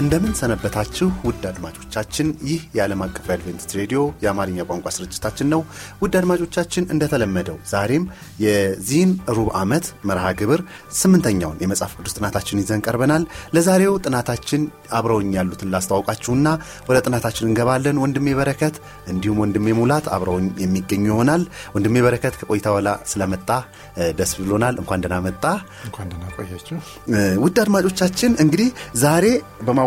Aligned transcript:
እንደምን 0.00 0.32
ሰነበታችሁ 0.38 1.06
ውድ 1.26 1.42
አድማጮቻችን። 1.48 2.28
ይህ 2.48 2.60
የዓለም 2.76 3.00
አቀፍ 3.04 3.26
አድቬንቲስት 3.34 3.72
ሬዲዮ 3.78 4.00
የአማርኛ 4.22 4.64
ቋንቋ 4.68 4.88
ስርጭታችን 4.96 5.48
ነው። 5.52 5.60
ውድ 6.02 6.14
አድማጮቻችን 6.20 6.84
እንደተለመደው 6.94 7.56
ዛሬም 7.72 8.04
የዚህን 8.44 9.10
ሩብ 9.36 9.48
ዓመት 9.60 9.86
መርሃ 10.10 10.26
ግብር 10.40 10.60
ስምንተኛውን 11.00 11.58
የመጽሐፍ 11.64 11.92
ቅዱስ 11.98 12.14
ጥናታችን 12.18 12.60
ይዘን 12.62 12.84
ቀርበናል። 12.86 13.24
ለዛሬው 13.56 13.96
ጥናታችን 14.06 14.62
አብረውኝ 14.98 15.30
ያሉትን 15.38 15.72
ላስተዋውቃችሁና 15.74 16.46
ወደ 16.88 16.98
ጥናታችን 17.06 17.48
እንገባለን። 17.48 18.00
ወንድሜ 18.04 18.28
በረከት 18.40 18.78
እንዲሁም 19.10 19.40
ወንድሜ 19.44 19.76
ሙላት 19.80 20.08
አብረውኝ 20.16 20.48
የሚገኙ 20.64 21.04
ይሆናል። 21.10 21.44
ወንድሜ 21.74 21.96
በረከት 22.06 22.34
ከቆይታ 22.40 22.66
በኋላ 22.70 22.90
ስለመጣ 23.12 23.48
ደስ 24.18 24.32
ብሎናል። 24.40 24.74
እንኳን 24.82 25.04
ደህና 25.04 25.20
መጣ። 25.26 25.44
እንኳን 25.86 26.08
ደህና 26.10 26.24
ቆያችሁ። 26.38 26.78
ውድ 27.44 27.56
አድማጮቻችን 27.62 28.32
እንግዲህ 28.42 28.68
ዛሬ 29.00 29.26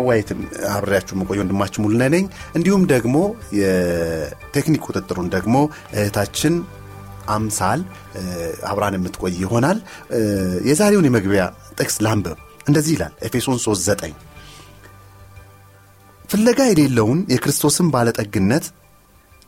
በማዋየትም 0.04 0.40
አብሬያችሁ 0.70 1.14
መቆየ 1.20 1.38
ወንድማችሁ 1.42 1.78
ሙሉነ 1.84 2.04
ነኝ። 2.14 2.24
እንዲሁም 2.56 2.82
ደግሞ 2.92 3.16
የቴክኒክ 3.58 4.82
ቁጥጥሩን 4.88 5.28
ደግሞ 5.34 5.54
እህታችን 5.94 6.54
አምሳል 7.34 7.80
አብራን 8.70 8.96
የምትቆይ 8.98 9.34
ይሆናል። 9.42 9.78
የዛሬውን 10.68 11.08
የመግቢያ 11.08 11.42
ጥቅስ 11.78 11.96
ላንብብ። 12.06 12.38
እንደዚህ 12.68 12.92
ይላል 12.96 13.14
ኤፌሶን 13.26 13.58
3 13.64 13.88
9 13.94 14.14
ፍለጋ 16.28 16.60
የሌለውን 16.68 17.18
የክርስቶስን 17.34 17.88
ባለጠግነት 17.94 18.64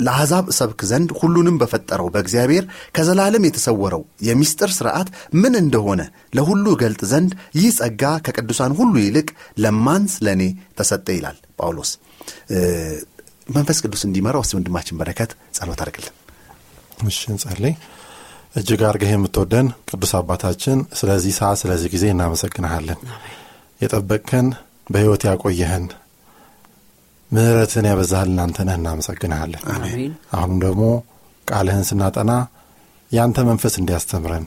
ለአሕዛብ 0.00 0.44
እሰብክ 0.52 0.80
ዘንድ 0.91 1.11
ሁሉንም 1.20 1.56
በፈጠረው 1.61 2.08
በእግዚአብሔር 2.14 2.64
ከዘላለም 2.97 3.47
የተሰወረው 3.47 4.02
የሚስጥር 4.27 4.70
ሥርዓት 4.77 5.08
ምን 5.41 5.55
እንደሆነ 5.62 6.02
ለሁሉ 6.36 6.66
ገልጥ 6.83 7.02
ዘንድ 7.12 7.30
ይህ 7.56 7.69
ጸጋ 7.78 8.12
ከቅዱሳን 8.27 8.74
ሁሉ 8.78 8.94
ይልቅ 9.05 9.28
ለማንስ 9.58 10.14
ለእኔ 10.27 10.42
ተሰጠ 10.78 11.06
ይላል 11.17 11.39
ጳውሎስ። 11.58 11.92
መንፈስ 13.48 13.78
ቅዱስ 13.84 14.02
እንዲመራው 14.06 14.42
እስቲ 14.44 14.55
ወንድማችን 14.56 14.98
በረከት 15.00 15.30
ጸሎት 15.56 15.80
አድርግልን። 15.83 16.14
እሺ 17.06 17.20
እንጸልይ። 17.33 17.74
እጅግ 18.56 18.80
አርገህ 18.89 19.11
የምትወደን 19.12 19.67
ቅዱስ 19.91 20.12
አባታችን 20.19 20.78
ስለዚህ 20.98 21.33
ሰዓት 21.39 21.58
ስለዚህ 21.62 21.89
ጊዜ 21.95 22.05
እናመሰግንሃለን። 22.12 23.01
የጠበቅከን 23.80 24.46
በሕይወት 24.90 25.23
ያቆየህን 25.29 25.85
ምሕረትን 27.31 27.87
ያበዛህልን 27.91 28.41
አንተ 28.42 28.59
ነህ። 28.67 28.77
እናመሰግንሃለን። 28.79 29.63
አሁንም 30.35 30.59
ደግሞ 30.64 30.83
ቃልህን 31.48 31.85
ስናጠና 31.89 32.33
ያንተ 33.11 33.39
መንፈስ 33.48 33.75
እንዲያስተምረን 33.81 34.47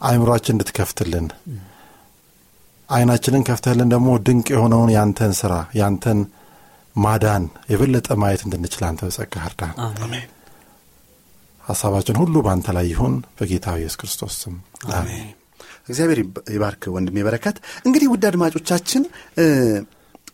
አእምሯችን 0.00 0.54
እንድትከፍትልን 0.54 1.26
አይናችንን 2.88 3.42
ከፍተህልን 3.48 3.90
ደግሞ 3.92 4.08
ድንቅ 4.24 4.46
የሆነውን 4.54 4.90
ያንተን 4.94 5.32
ስራ 5.38 5.52
ያንተን 5.78 6.18
ማዳን 6.96 7.44
የበለጠ 7.70 8.08
ማየት 8.22 8.42
እንድንችል 8.46 8.82
አንተ 8.88 9.00
በጸጋህ 9.06 9.44
እርዳን። 9.48 9.76
ሀሳባችን 11.64 12.18
ሁሉ 12.20 12.34
በአንተ 12.44 12.68
ላይ 12.76 12.86
ይሁን 12.92 13.14
በጌታ 13.36 13.74
ኢየሱስ 13.78 13.98
ክርስቶስ 14.00 14.34
ስም 14.42 14.54
አሜን። 14.94 15.28
እግዚአብሔር 15.88 16.18
ይባርክ 16.54 16.82
ወንድሜ 16.94 17.16
በረከት። 17.26 17.56
እንግዲህ 17.86 18.08
ውድ 18.12 18.24
አድማጮቻችን 18.28 19.02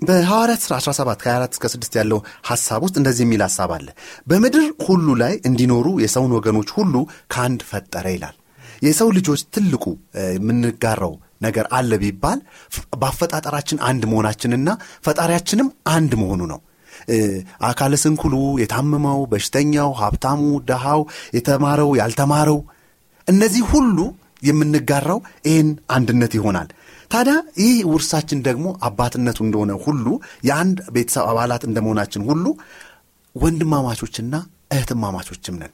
በሐዋርያት 0.03 0.61
ሥራ 0.65 0.75
17 0.81 1.23
ከ24 1.23 1.55
እስከ 1.57 1.67
6 1.73 1.97
ያለው 2.01 2.19
ሐሳብ 2.49 2.81
ውስጥ 2.85 2.97
እንደዚህ 3.01 3.25
የሚል 3.27 3.43
ሐሳብ 3.47 3.71
አለ። 3.77 3.89
በምድር 4.27 4.67
ሁሉ 4.87 5.17
ላይ 5.23 5.35
እንዲኖሩ 5.49 5.87
የሰውን 6.05 6.35
ወገኖች 6.37 6.71
ሁሉ 6.77 6.95
ከአንድ 7.33 7.63
ፈጠረ 7.71 8.07
ይላል። 8.15 8.37
የሰው 8.83 9.09
ልጆች 9.17 9.41
ትልቁ 9.55 9.85
የምንጋራው 10.35 11.15
ነገር 11.43 11.67
አለ 11.79 11.91
ቢባል 12.03 12.39
በአፈጣጠራችን 13.01 13.79
አንድ 13.89 14.03
መሆናችንና 14.11 14.69
ፈጣሪያችንም 15.07 15.69
አንድ 15.93 16.13
መሆኑ 16.23 16.43
ነው። 16.53 16.61
አካለ 17.69 17.95
ስንኩሉ፣ 18.03 18.35
የታመመው፣ 18.63 19.21
በሽተኛው፣ 19.33 19.91
ሀብታሙ፣ 20.01 20.41
ደሃው፣ 20.71 21.01
የተማረው፣ 21.37 21.91
ያልተማረው 22.01 22.59
እነዚህ 23.29 23.63
ሁሉ 23.73 23.99
የምንጋራው 24.43 25.19
ይህን 25.49 25.69
አንድነት 25.91 26.33
ይሆናል። 26.39 26.69
ታዲያ 27.11 27.35
ይህ 27.61 27.77
ውርሳችን 27.91 28.41
ደግሞ 28.47 28.67
አባትነቱ 28.87 29.39
እንደሆነ 29.45 29.73
ሁሉ 29.85 30.07
የአንድ 30.49 30.79
ቤተሰብ 30.95 31.27
አባላት 31.31 31.63
እንደመሆናችን 31.69 32.25
ሁሉ 32.29 32.45
ወንድማማቾችና 33.35 34.35
እህትማማቾችም 34.75 35.57
ነን። 35.61 35.73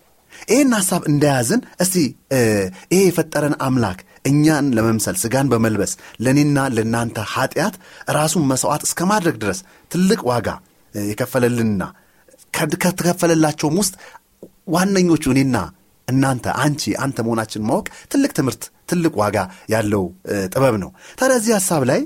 ይህን 0.49 0.71
ሐሳብ 0.77 1.03
እንደያዝን 1.11 1.61
እስቲ 1.83 1.97
ይሄ 2.91 3.00
የፈጠረን 3.05 3.55
አምላክ 3.67 3.99
እኛን 4.31 4.67
ለመምሰል 4.77 5.17
ስጋን 5.23 5.50
በመልበስ 5.53 5.93
ለእኔና 6.25 6.59
ለእናንተ 6.77 7.19
ኃጢአት 7.33 7.75
ራሱን 8.17 8.44
መሥዋዕት 8.50 8.83
እስከ 8.89 9.00
ማድረግ 9.12 9.37
ድረስ 9.43 9.61
ትልቅ 9.91 10.21
ዋጋ 10.31 10.49
የከፈለልንና 10.94 11.83
ከተከፈለላቸውም 12.55 13.78
ውስጥ 13.83 13.94
ዋነኞቹ 14.75 15.25
እኔና 15.34 15.56
እናንተ 16.09 16.47
አንቺ 16.62 16.82
አንተ 17.04 17.19
መሆናችን 17.26 17.62
ማወቅ 17.69 17.87
ትልቅ 18.12 18.31
ትምህርት 18.38 18.62
ትልቅ 18.87 19.12
ዋጋ 19.16 19.37
ያለው 19.70 20.03
ጥበብ 20.53 20.75
ነው። 20.82 20.91
ታዲያ 21.19 21.37
እዚህ 21.41 21.53
ሐሳብ 21.59 21.82
ላይ 21.91 22.00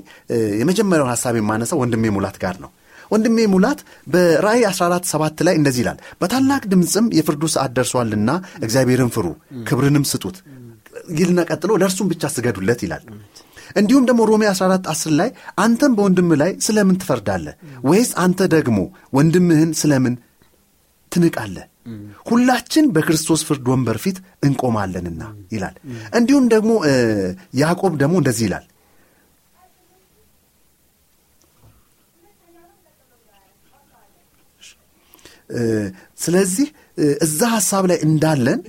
የመጀመሪያውን 0.59 1.11
ሐሳብ 1.13 1.35
የማነሳው 1.39 1.79
ወንድሜ 1.83 2.11
ሙላት 2.17 2.37
ጋር 2.43 2.55
ነው። 2.63 2.71
ወንድሜ 3.11 3.37
ሙላት 3.53 3.79
በራእይ 4.13 4.63
14 4.69 5.09
7 5.11 5.43
ላይ 5.47 5.55
እንደዚህ 5.59 5.81
ይላል፣ 5.83 5.99
በታላቅ 6.21 6.63
ድምፅም 6.73 7.05
የፍርዱ 7.17 7.43
ሰዓት 7.55 7.71
ደርሷልና 7.77 8.31
እግዚአብሔርን 8.59 9.11
ፍሩ፣ 9.15 9.27
ክብርንም 9.69 10.05
ስጡት 10.11 10.37
ይልና 11.17 11.39
ቀጥሎ 11.49 11.71
ለእርሱም 11.81 12.09
ብቻ 12.11 12.23
ስገዱለት 12.35 12.79
ይላል። 12.85 13.03
እንዲሁም 13.75 14.03
ደግሞ 14.09 14.21
ሮሜ 14.29 14.43
14 14.51 14.87
10 14.91 15.13
ላይ 15.19 15.29
አንተም 15.63 15.91
በወንድምህ 15.97 16.37
ላይ 16.41 16.51
ስለምን 16.65 16.95
ትፈርዳለህ? 17.01 17.53
ወይስ 17.83 18.11
አንተ 18.17 18.39
ደግሞ 18.55 18.77
ወንድምህን 19.13 19.71
ስለምን 19.81 20.15
ትንቃለህ? 21.11 21.65
ሁላችን 22.29 22.85
በክርስቶስ 22.95 23.41
ፍርድ 23.47 23.67
ወንበር 23.71 23.97
ፊት 24.03 24.17
እንቆማለንና 24.43 25.21
ይላል። 25.53 25.75
እንዲሁም 26.19 26.45
ደግሞ 26.53 26.71
ያዕቆብ 27.61 27.93
ደግሞ 28.01 28.15
እንደዚህ 28.21 28.45
ይላል 28.47 28.65
ስለዚህ 36.19 36.67
እዛ 37.25 37.39
ሐሳብ 37.55 37.83
ላይ 37.91 37.97
እንዳለን 38.07 38.59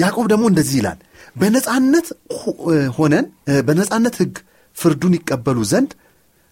ያዕቆብ 0.00 0.26
ደግሞ 0.32 0.44
እንደዚህ 0.50 0.76
ይላል 0.80 0.98
በነጻነት 1.36 2.06
ሆነን 2.96 3.26
በነጻነት 3.66 4.14
ሕግ 4.20 4.36
ፍርዱን 4.76 5.14
ይቀበሉ 5.18 5.58
ዘንድ 5.70 5.90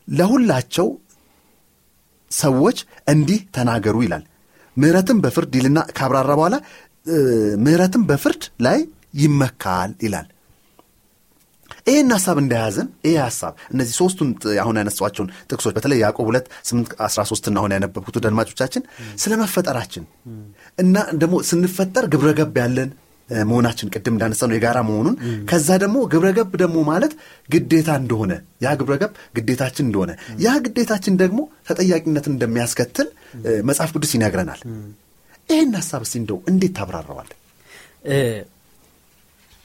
ለሁላቸው 0.09 0.89
ሰዎች 2.31 2.79
እንዲህ 3.13 3.39
ተናገሩ 3.57 3.97
ይላል። 4.07 4.25
ምሕረትም 4.79 5.19
በፍርድ 5.25 5.53
ይልና 5.59 5.79
ካብራራ 5.99 6.31
በኋላ 6.39 6.57
ምሕረትም 7.65 8.03
በፍርድ 8.09 8.43
ላይ 8.67 8.79
ይመካል 9.23 9.93
ይላል። 10.05 10.27
ይህን 11.87 12.11
ሐሳብ 12.15 12.37
እንደያዘን 12.43 12.89
ይህ 13.07 13.17
ሐሳብ 13.23 13.53
እነዚህ 13.73 13.95
ሶስቱን 14.01 14.31
አሁን 14.63 14.79
ያነሷቸውን 14.81 15.29
ጥቅሶች 15.51 15.73
በተለይ 15.77 15.99
ያዕቆብ 16.03 16.27
ሁለት 16.31 16.47
ስምንት 16.69 16.91
አስራ 17.07 17.21
ሶስትና 17.31 17.57
አሁን 17.61 17.75
ያነበብኩት 17.77 18.17
አድማጮቻችን 18.23 18.83
ስለ 19.23 19.33
መፈጠራችን 19.43 20.05
እና 20.79 20.97
ደግሞ 21.23 21.37
ስንፈጠር 21.51 22.07
ግብረገብ 22.15 22.59
ያለን 22.63 22.91
መሆናችን 23.45 23.91
ቅድም 23.95 24.15
እንዳነሳ 24.15 24.43
ነው 24.49 24.57
የጋራ 24.57 24.79
መሆኑን 24.89 25.17
ከዛ 25.51 25.69
ደግሞ 25.83 25.99
ግብረገብ 26.13 26.53
ደግሞ 26.63 26.79
ማለት 26.91 27.13
ግዴታ 27.49 27.91
እንደሆነ 28.01 28.33
ያ 28.63 28.75
ግብረገብ 28.81 29.13
ግዴታችን 29.39 29.85
እንደሆነ 29.87 30.13
ያ 30.45 30.55
ግዴታችን 30.65 31.17
ደግሞ 31.23 31.41
ተጠያቂነትን 31.69 32.35
እንደሚያስከትል 32.35 33.09
መጽሐፍ 33.69 33.93
ቅዱስ 33.97 34.13
ይነግረናል። 34.17 34.63
ይህን 35.49 35.73
ሐሳብ 35.79 36.03
እስቲ 36.07 36.17
እንደው 36.21 36.39
እንዴት 36.51 36.73
ታብራራዋል? 36.79 37.29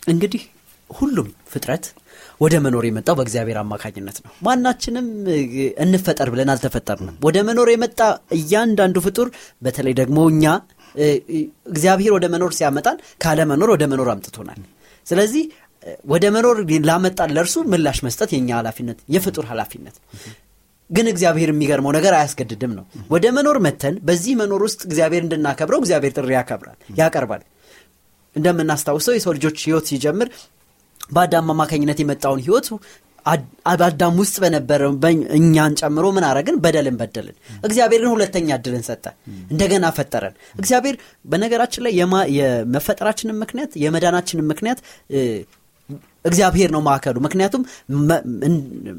እንግዲህ 0.04 0.42
ሁሉም 0.90 1.28
ፍጥረት 1.52 1.86
ወደ 2.42 2.56
መኖር 2.64 2.84
የመጣው 2.88 3.16
በእግዚአብሔር 3.18 3.58
አማካኝነት 3.62 4.18
ነው። 4.24 4.32
ማናችንም 4.44 5.06
እንፈጠር 5.84 6.28
ብለን 6.34 6.50
አልተፈጠርንም። 6.54 7.16
ወደ 7.26 7.38
መኖር 7.48 7.70
የመጣ 7.74 8.00
እያንዳንዱ 8.38 8.98
ፍጡር 9.06 9.28
በተለይ 9.62 9.94
ደግሞ 10.02 10.20
እኛ 10.34 10.46
እግዚአብሔር 11.70 12.12
ወደ 12.16 12.26
መኖር 12.34 12.52
ሲያመጣን 12.58 12.98
ካለ 13.24 13.40
መኖር 13.52 13.70
ወደ 13.74 13.84
መኖር 13.92 14.10
አምጥቶናል። 14.14 14.60
ስለዚህ 15.08 15.44
ወደ 16.12 16.26
መኖር 16.36 16.58
ላመጣን 16.88 17.32
ለእርሱ 17.36 17.56
ምላሽ 17.72 17.98
መስጠት 18.06 18.30
የኛ 18.34 18.50
ኃላፊነት 18.60 19.00
የፍጡር 19.16 19.46
ኃላፊነት 19.50 19.96
ግን 20.90 21.08
እግዚአብሔር 21.12 21.50
የሚገርመው 21.52 21.92
ነገር 21.98 22.14
አያስገድድም 22.14 22.72
ነው። 22.78 22.86
ወደ 23.10 23.26
መኖር 23.38 23.58
መተን 23.66 23.96
በዚህ 24.08 24.34
መኖር 24.42 24.62
ውስጥ 24.68 24.82
እግዚአብሔር 24.88 25.24
እንድናከብረው 25.26 25.80
እግዚአብሔር 25.84 26.14
ጥሪ 26.18 26.32
ያከብራል 26.38 26.78
ያቀርባል። 26.98 27.42
እንደምናስታውሰው 28.36 29.16
የሰው 29.16 29.34
ልጆች 29.38 29.58
ህይወት 29.66 29.88
ሲጀምር 29.92 30.30
በአዳም 31.10 31.50
አማካኝነት 31.54 32.00
የመጣውን 32.02 32.44
ህይወት 32.46 32.68
በአዳም 33.26 34.16
ውስጥ 34.22 34.36
በነበረው 34.44 34.92
እኛን 35.38 35.74
ጨምሮ 35.82 36.06
ምን 36.16 36.26
አረግን? 36.30 36.56
በደልን 36.64 36.96
በደልን። 37.02 37.36
እግዚአብሔር 37.64 38.02
ግን 38.04 38.12
ሁለተኛ 38.14 38.50
እድልን 38.60 38.84
ሰጠ፣ 38.88 39.06
እንደገና 39.52 39.86
ፈጠረን። 39.98 40.36
እግዚአብሔር 40.60 40.96
በነገራችን 41.26 41.84
ላይ 41.86 41.94
የመፈጠራችንን 42.38 43.38
ምክንያት 43.44 43.72
የመዳናችንን 43.84 44.48
ምክንያት 44.52 44.82
እግዚአብሔር 46.26 46.70
ነው 46.76 46.82
ማዕከሉ። 46.86 47.18
ምክንያቱም 47.26 47.64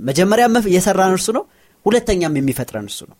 መጀመሪያ 0.09 0.47
የሰራን 0.75 1.15
እርሱ 1.17 1.29
ነው፣ 1.37 1.45
ሁለተኛም 1.87 2.37
የሚፈጥረን 2.39 2.87
እሱ 2.91 3.01
ነው። 3.09 3.17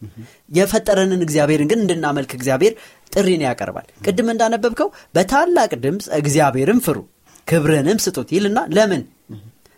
የፈጠረንን 0.57 1.23
እግዚአብሔርን 1.25 1.69
ግን 1.71 1.81
እንድናመልክ 1.83 2.31
እግዚአብሔር 2.37 2.75
ጥሪን 3.13 3.43
ያቀርባል። 3.47 3.87
ቅድም 4.07 4.29
እንዳነበብከው 4.33 4.89
በታላቅ 5.15 5.73
ድምፅ 5.83 6.07
እግዚአብሔርን 6.19 6.81
ፍሩ 6.87 6.99
ክብርንም 7.47 7.99
ስጡት 8.05 8.29
ይልና 8.37 8.59
ለምን? 8.77 9.03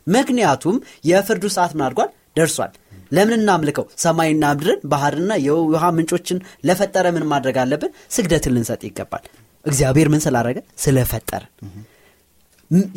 ምክንያቱም 0.07 0.77
የፍርዱ 1.11 1.45
ሰዓት 1.57 1.73
ምን 1.77 1.85
አድርጓል? 1.87 2.11
ደርሷል። 2.37 2.73
ለምን 3.13 3.35
እናምልከው? 3.39 3.85
ሰማይና 4.03 4.45
ምድርን 4.53 4.81
ባህርና 4.93 5.33
የውሃ 5.47 5.85
ምንጮችን 5.97 6.39
ለፈጠረ 6.69 7.07
ምን 7.17 7.25
ማድረግ 7.33 7.57
አለብን? 7.63 7.93
ስግደትን 8.15 8.55
ልንሰጥ 8.57 8.83
ይገባል። 8.89 9.25
እግዚአብሔር 9.65 10.09
ምን 10.13 10.23
ስላደረገ? 10.25 10.59
ስለፈጠረን 10.85 11.53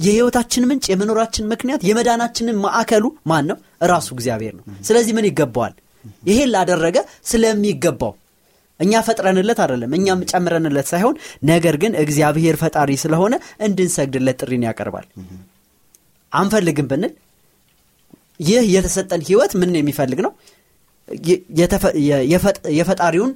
የህይወታችን 0.03 0.63
ምንጭ 0.69 0.85
የመኖራችን 0.91 1.49
ምክንያት 1.51 1.81
የመዳናችንን 1.87 2.57
ማዕከሉ 2.63 3.05
ማን 3.29 3.45
ነው? 3.49 3.57
ራሱ 3.91 4.07
እግዚአብሔር 4.15 4.53
ነው። 4.57 4.63
ስለዚህ 4.87 5.13
ምን 5.17 5.27
ይገባዋል? 5.29 5.73
ይሄን 6.29 6.49
ላደረገ 6.53 6.97
ስለሚገባው 7.31 8.13
እኛ 8.79 9.01
ፈጥረንለት 9.07 9.59
አይደለም፣ 9.63 9.93
እኛም 9.97 10.19
ጨምረንለት 10.31 10.87
ሳይሆን 10.91 11.15
ነገር 11.49 11.75
ግን 11.81 11.93
እግዚአብሔር 12.03 12.55
ፈጣሪ 12.61 12.91
ስለሆነ 13.01 13.33
እንድንሰግድለት 13.67 14.37
ጥሪን 14.41 14.63
ያቀርባል። 14.67 15.05
አንፈልግም 16.31 16.87
ብንል 16.91 17.13
ይህ 18.41 18.63
የተሰጠን 18.73 19.21
ህይወት 19.27 19.53
ምን 19.59 19.71
የሚፈልግ 19.79 20.19
ነው? 20.25 20.31
የፈጣሪውን 22.77 23.31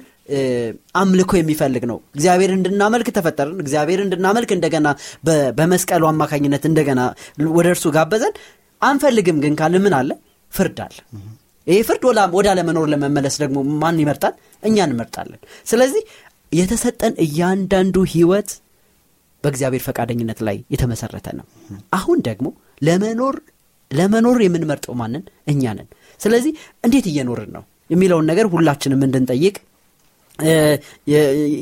አምልኮ 0.94 1.30
የሚፈልግ 1.38 1.84
ነው። 1.90 1.98
እግዚአብሔር 2.14 2.50
እንድናመልክ 2.56 3.08
ተፈጠርን። 3.16 3.58
እግዚአብሔር 3.64 4.00
እንድናመልክ 4.04 4.50
እንደገና 4.56 4.88
በመስቀሉ 5.58 6.02
አማካኝነት 6.10 6.64
እንደገና 6.70 7.00
ወደ 7.56 7.66
እርሱ 7.74 7.84
ጋበዘን። 7.96 8.34
አንፈልግም 8.82 9.38
ግን 9.44 9.54
ካለ 9.60 9.74
ምን 9.84 9.94
አለ? 9.98 10.10
ፍርድ 10.52 10.78
አለ። 10.86 10.96
ይህ 11.66 11.80
ፍርድ 11.88 12.02
ወደ 12.34 12.46
አለመኖር 12.52 12.86
ለመመለስ 12.92 13.36
ደግሞ 13.42 13.58
ማን 13.82 14.00
ይመርጣል? 14.02 14.34
እኛ 14.62 14.76
እንመርጣለን። 14.88 15.40
ስለዚህ 15.66 16.02
የተሰጠን 16.52 17.14
እያንዳንዱ 17.24 17.96
ህይወት 18.12 18.50
በእግዚአብሔር 19.44 19.82
ፈቃደኝነት 19.86 20.38
ላይ 20.46 20.56
የተመሰረተ 20.74 21.26
ነው። 21.38 21.46
አሁን 21.92 22.18
ደግሞ 22.28 22.46
ለመኖር 22.82 23.36
ለመኖር 23.90 24.38
የምንመርጠው 24.42 24.94
ማንን? 25.00 25.22
እኛ 25.52 25.62
ነን። 25.76 25.88
ስለዚህ 26.20 26.52
እንዴት 26.84 27.06
እየኖርን 27.10 27.50
ነው 27.56 27.62
የሚለውን 27.90 28.26
ነገር 28.30 28.46
ሁላችንም 28.52 29.00
እንድንጠይቅ 29.06 29.56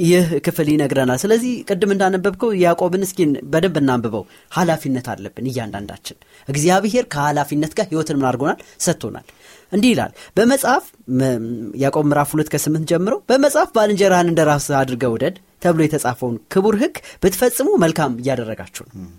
ይህ 0.04 0.26
ክፍል 0.44 0.68
ይነግረናል። 0.72 1.18
ስለዚህ 1.22 1.52
ቅድም 1.68 1.90
እንዳነበብከው 1.94 2.50
ያዕቆብን 2.62 3.02
እስኪ 3.06 3.18
በደንብ 3.52 3.76
እናንብበው። 3.80 4.22
ኃላፊነት 4.52 5.06
አለብን 5.12 5.48
እያንዳንዳችን። 5.50 6.16
እግዚአብሔር 6.48 7.04
ከኃላፊነት 7.14 7.72
ጋር 7.78 7.86
ህይወትን 7.90 8.18
ምን 8.18 8.28
አድርጎናል? 8.30 8.58
ሰጥቶናል። 8.86 9.26
እንዲህ 9.72 9.90
ይላል 9.92 10.12
በመጽሐፍ 10.36 10.84
ያዕቆብ 11.82 12.04
ምዕራፍ 12.08 12.30
ሁለት 12.34 12.48
ከስምንት 12.54 12.86
ጀምሮ 12.90 13.14
በመጽሐፍ 13.30 13.70
ባልንጀራህን 13.76 14.30
እንደ 14.32 14.40
ራስህ 14.50 14.76
አድርገህ 14.80 15.12
ውደድ 15.14 15.36
ተብሎ 15.62 15.80
የተጻፈውን 15.84 16.36
ክቡር 16.52 16.76
ህግ 16.82 16.94
ብትፈጽሙ 17.22 17.68
መልካም 17.84 18.14
እያደረጋችሁ 18.22 18.84
ነው። 18.90 19.10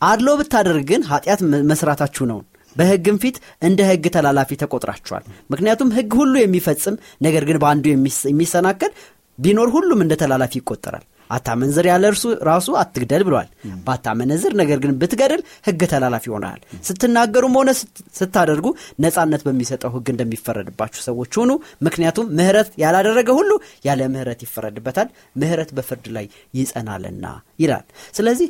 አድሎ 0.00 0.28
ብታደርግ 0.40 0.84
ግን 0.90 1.02
ኃጢአት 1.10 1.40
መስራታችሁ 1.70 2.24
ነው። 2.30 2.40
በህግም 2.76 3.16
ፊት 3.22 3.36
እንደ 3.62 3.80
ህግ 3.88 4.04
ተላላፊ 4.14 4.56
ተቆጥራችኋል። 4.62 5.24
ምክንያቱም 5.52 5.92
ህግ 5.96 6.12
ሁሉ 6.20 6.34
የሚፈጽም 6.40 6.94
ነገር 7.22 7.42
ግን 7.48 7.58
በአንዱ 7.62 7.84
የሚሰናከል 8.28 8.92
ቢኖር 9.38 9.68
ሁሉም 9.74 10.00
እንደ 10.04 10.14
ተላላፊ 10.20 10.54
ይቆጠራል። 10.60 11.04
አታመንዝር 11.30 11.86
ያለ 11.90 12.04
እርሱ 12.10 12.24
ራሱ 12.48 12.68
አትግደል 12.80 13.22
ብሏል። 13.28 13.48
ባታመነዝር 13.86 14.52
ነገር 14.60 14.78
ግን 14.82 14.92
ብትገድል 15.00 15.42
ህግ 15.68 15.80
ተላላፊ 15.92 16.24
ሆነሃል። 16.34 16.60
ስትናገሩም 16.88 17.56
ሆነ 17.58 17.70
ስታደርጉ 18.18 18.66
ነፃነት 19.04 19.42
በሚሰጠው 19.46 19.92
ህግ 19.96 20.08
እንደሚፈረድባችሁ 20.14 21.02
ሰዎች 21.08 21.32
ሁኑ። 21.40 21.50
ምክንያቱም 21.86 22.28
ምህረት 22.38 22.70
ያላደረገ 22.84 23.28
ሁሉ 23.38 23.50
ያለ 23.84 24.08
ምህረት 24.14 24.42
ይፈረድበታል፣ 24.46 25.08
ምህረት 25.36 25.72
በፍርድ 25.78 26.06
ላይ 26.16 26.28
ይጸናልና 26.54 27.26
ይላል። 27.58 27.86
ስለዚህ 28.14 28.48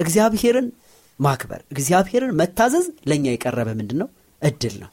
እግዚአብሔርን 0.00 0.66
ማክበር 1.20 1.60
እግዚአብሔርን 1.72 2.32
መታዘዝ 2.40 2.86
ለእኛ 3.08 3.26
የቀረበ 3.30 3.68
ምንድን 3.78 3.98
ነው? 4.02 4.08
እድል 4.42 4.74
ነው። 4.82 4.90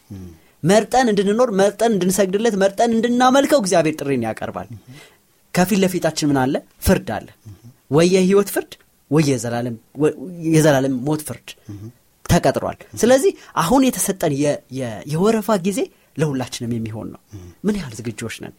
መርጠን 0.63 1.07
እንድንኖር 1.11 1.49
መርጠን 1.59 1.91
እንድንሰግድለት 1.95 2.55
መርጠን 2.61 2.91
እንድናመልከው 2.95 3.59
እግዚአብሔር 3.63 3.95
ጥሪን 3.99 4.23
ያቀርባል። 4.27 4.67
ከፊት 5.53 5.79
ለፊታችን 5.83 6.29
ምን 6.29 6.37
አለ? 6.43 6.55
ፍርድ 6.85 7.09
አለ። 7.17 7.27
ወይ 7.91 8.07
የህይወት 8.13 8.49
ፍርድ 8.53 8.71
ወይ 9.11 9.23
የዘላለም 10.53 10.95
ሞት 11.07 11.21
ፍርድ 11.27 11.49
ተቀጥሯል። 12.25 12.77
ስለዚህ 13.01 13.31
አሁን 13.61 13.81
የተሰጠን 13.87 14.33
የወረፋ 15.11 15.57
ጊዜ 15.67 15.79
ለሁላችንም 16.21 16.71
የሚሆን 16.75 17.07
ነው። 17.13 17.21
ምን 17.65 17.75
ያህል 17.79 17.93
ዝግጆች 17.99 18.35
ነን? 18.43 18.55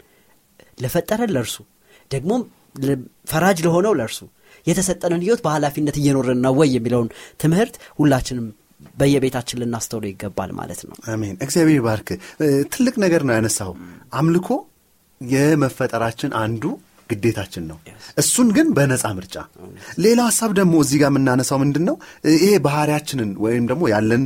ለፈጠረን 0.82 1.32
ለእርሱ 1.34 1.56
ደግሞም 2.10 2.42
ፈራጅ 3.30 3.58
ለሆነው 3.66 3.92
ለእርሱ 3.98 4.20
የተሰጠንን 4.66 5.24
ህይወት 5.24 5.42
በኃላፊነት 5.44 5.96
እየኖርን 6.00 6.40
ነው 6.44 6.54
ወይ 6.60 6.70
የሚለውን 6.76 7.08
ትምህርት 7.40 7.76
ሁላችንም 7.98 8.46
በየቤታችን 8.96 9.60
ልናስተውለው 9.62 10.10
ይገባል 10.10 10.50
ማለት 10.58 10.80
ነው። 10.86 10.94
አሜን። 11.12 11.36
እግዚአብሔር 11.44 11.82
ባርክ። 11.86 12.08
ትልቅ 12.72 12.94
ነገር 13.04 13.22
ነው 13.28 13.34
ያነሳው። 13.36 13.70
አምልኮ 14.14 14.48
የመፈጠራችን 15.20 16.32
አንዱ 16.40 16.64
ግዴታችን 17.10 17.64
ነው። 17.70 17.78
እሱን 18.18 18.48
ግን 18.56 18.68
በነፃ 18.76 19.04
ምርጫ። 19.16 19.36
ሌላው 19.98 20.26
ሀሳብ 20.28 20.50
ደግሞ 20.58 20.74
እዚህ 20.84 20.98
ጋር 21.02 21.10
የምናነሳው 21.12 21.58
ምንድን 21.62 21.84
ነው? 21.88 21.96
ይሄ 22.36 22.52
ባህሪያችንን 22.66 23.30
ወይም 23.44 23.64
ደግሞ 23.70 23.84
ያለን 23.92 24.22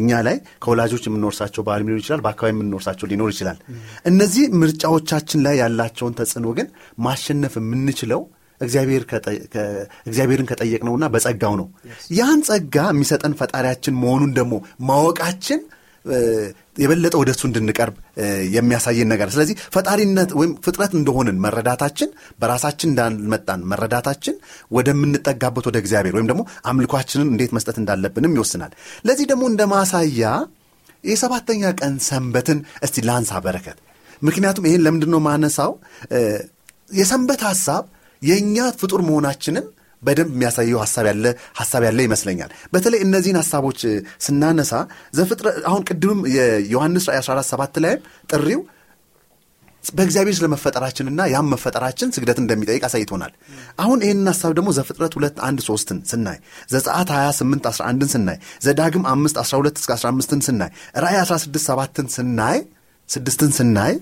እኛ 0.00 0.20
ላይ 0.26 0.36
ከወላጆች 0.64 1.06
የምንወርሳቸው 1.08 1.64
ባህሪ 1.68 1.82
ሊኖር 1.84 2.00
ይችላል፣ 2.02 2.22
በአካባቢ 2.26 2.52
የምንወርሳቸው 2.54 3.08
ሊኖር 3.12 3.30
ይችላል። 3.34 3.58
እነዚህ 4.04 4.44
ምርጫዎቻችን 4.62 5.42
ላይ 5.46 5.56
ያላቸውን 5.62 6.16
ተጽዕኖ 6.20 6.48
ግን 6.58 6.68
ማሸነፍ 7.00 7.56
የምንችለው 7.60 8.22
እግዚአብሔርን 8.60 10.48
ከጠየቅነውና 10.50 11.06
በጸጋው 11.14 11.54
ነው። 11.60 11.66
ያን 12.18 12.40
ጸጋ 12.48 12.76
የሚሰጠን 12.90 13.34
ፈጣሪያችን 13.40 13.98
መሆኑን 14.02 14.32
ደግሞ 14.38 14.54
ማወቃችን 14.88 15.60
የበለጠ 16.78 17.14
ወደ 17.20 17.30
እሱ 17.34 17.42
እንድንቀርብ 17.48 17.94
የሚያሳየን 18.54 19.08
ነገር። 19.12 19.28
ስለዚህ 19.30 19.56
ፈጣሪነት 19.74 20.30
ወይም 20.38 20.52
ፍጥረት 20.64 20.92
እንደሆንን 20.94 21.40
መረዳታችን 21.44 22.10
በራሳችን 22.40 22.90
እንዳልመጣን 22.90 23.64
መረዳታችን 23.72 24.36
ወደምንጠጋበት 24.72 25.66
ወደ 25.70 25.76
እግዚአብሔር 25.82 26.16
ወይም 26.16 26.28
ደግሞ 26.30 26.44
አምልኳችንን 26.66 27.28
እንዴት 27.32 27.52
መስጠት 27.56 27.76
እንዳለብንም 27.82 28.36
ይወስናል። 28.38 28.72
ለዚህ 29.04 29.26
ደግሞ 29.32 29.44
እንደ 29.52 29.64
ማሳያ 29.66 30.30
የሰባተኛ 31.04 31.64
ቀን 31.80 31.94
ሰንበትን 32.08 32.60
እስቲ 32.82 33.04
ላንሳ 33.08 33.32
በረከት። 33.44 33.78
ምክንያቱም 34.22 34.64
ይህን 34.68 34.82
ለምንድን 34.86 35.12
ነው 35.14 35.20
ማነሳው? 35.20 35.72
የሰንበት 36.92 37.42
ሐሳብ 37.48 37.84
የእኛ 38.22 38.56
ፍጡር 38.80 39.02
መሆናችንን 39.08 39.66
በደንብ 40.02 40.32
የሚያሳየው 40.34 40.80
ሀሳብ 40.82 41.06
ያለ 41.10 41.26
ሀሳብ 41.60 41.82
ያለ 41.86 41.98
ይመስለኛል። 42.06 42.50
በተለይ 42.72 43.00
እነዚህን 43.06 43.38
ሀሳቦች 43.40 43.80
ስናነሳ 44.26 44.72
ዘፍጥረት 45.18 45.56
አሁን 45.70 45.82
ቅድምም 45.88 46.20
የዮሐንስ 46.34 47.06
ራእይ 47.10 47.20
14 47.22 47.54
7 47.54 47.80
ላይም 47.84 48.02
ጥሪው 48.30 48.60
በእግዚአብሔር 49.84 50.34
ስለመፈጠራችንና 50.38 51.20
ያም 51.32 51.46
መፈጠራችን 51.52 52.12
ስግደት 52.14 52.38
እንደሚጠይቅ 52.42 52.82
አሳይቶናል። 52.88 53.32
አሁን 53.78 53.98
ይህንን 54.04 54.28
ሀሳብ 54.32 54.52
ደግሞ 54.58 54.70
ዘፍጥረት 54.78 55.12
ሁለት 55.18 55.36
አንድ 55.46 55.60
ሶስትን 55.68 55.98
ስናይ 56.10 56.38
ዘጸአት 56.70 57.10
28 57.14 57.68
11ን 57.70 58.10
ስናይ 58.14 58.36
ዘዳግም 58.66 59.04
5 59.12 59.40
12 59.44 59.80
እስከ 59.82 59.92
15ን 59.98 60.42
ስናይ 60.48 60.70
ራእይ 61.04 61.18
16 61.22 61.58
7ን 61.68 62.08
ስናይ 62.16 62.58
ስድስትን 63.08 63.52
ስናይ 63.58 63.94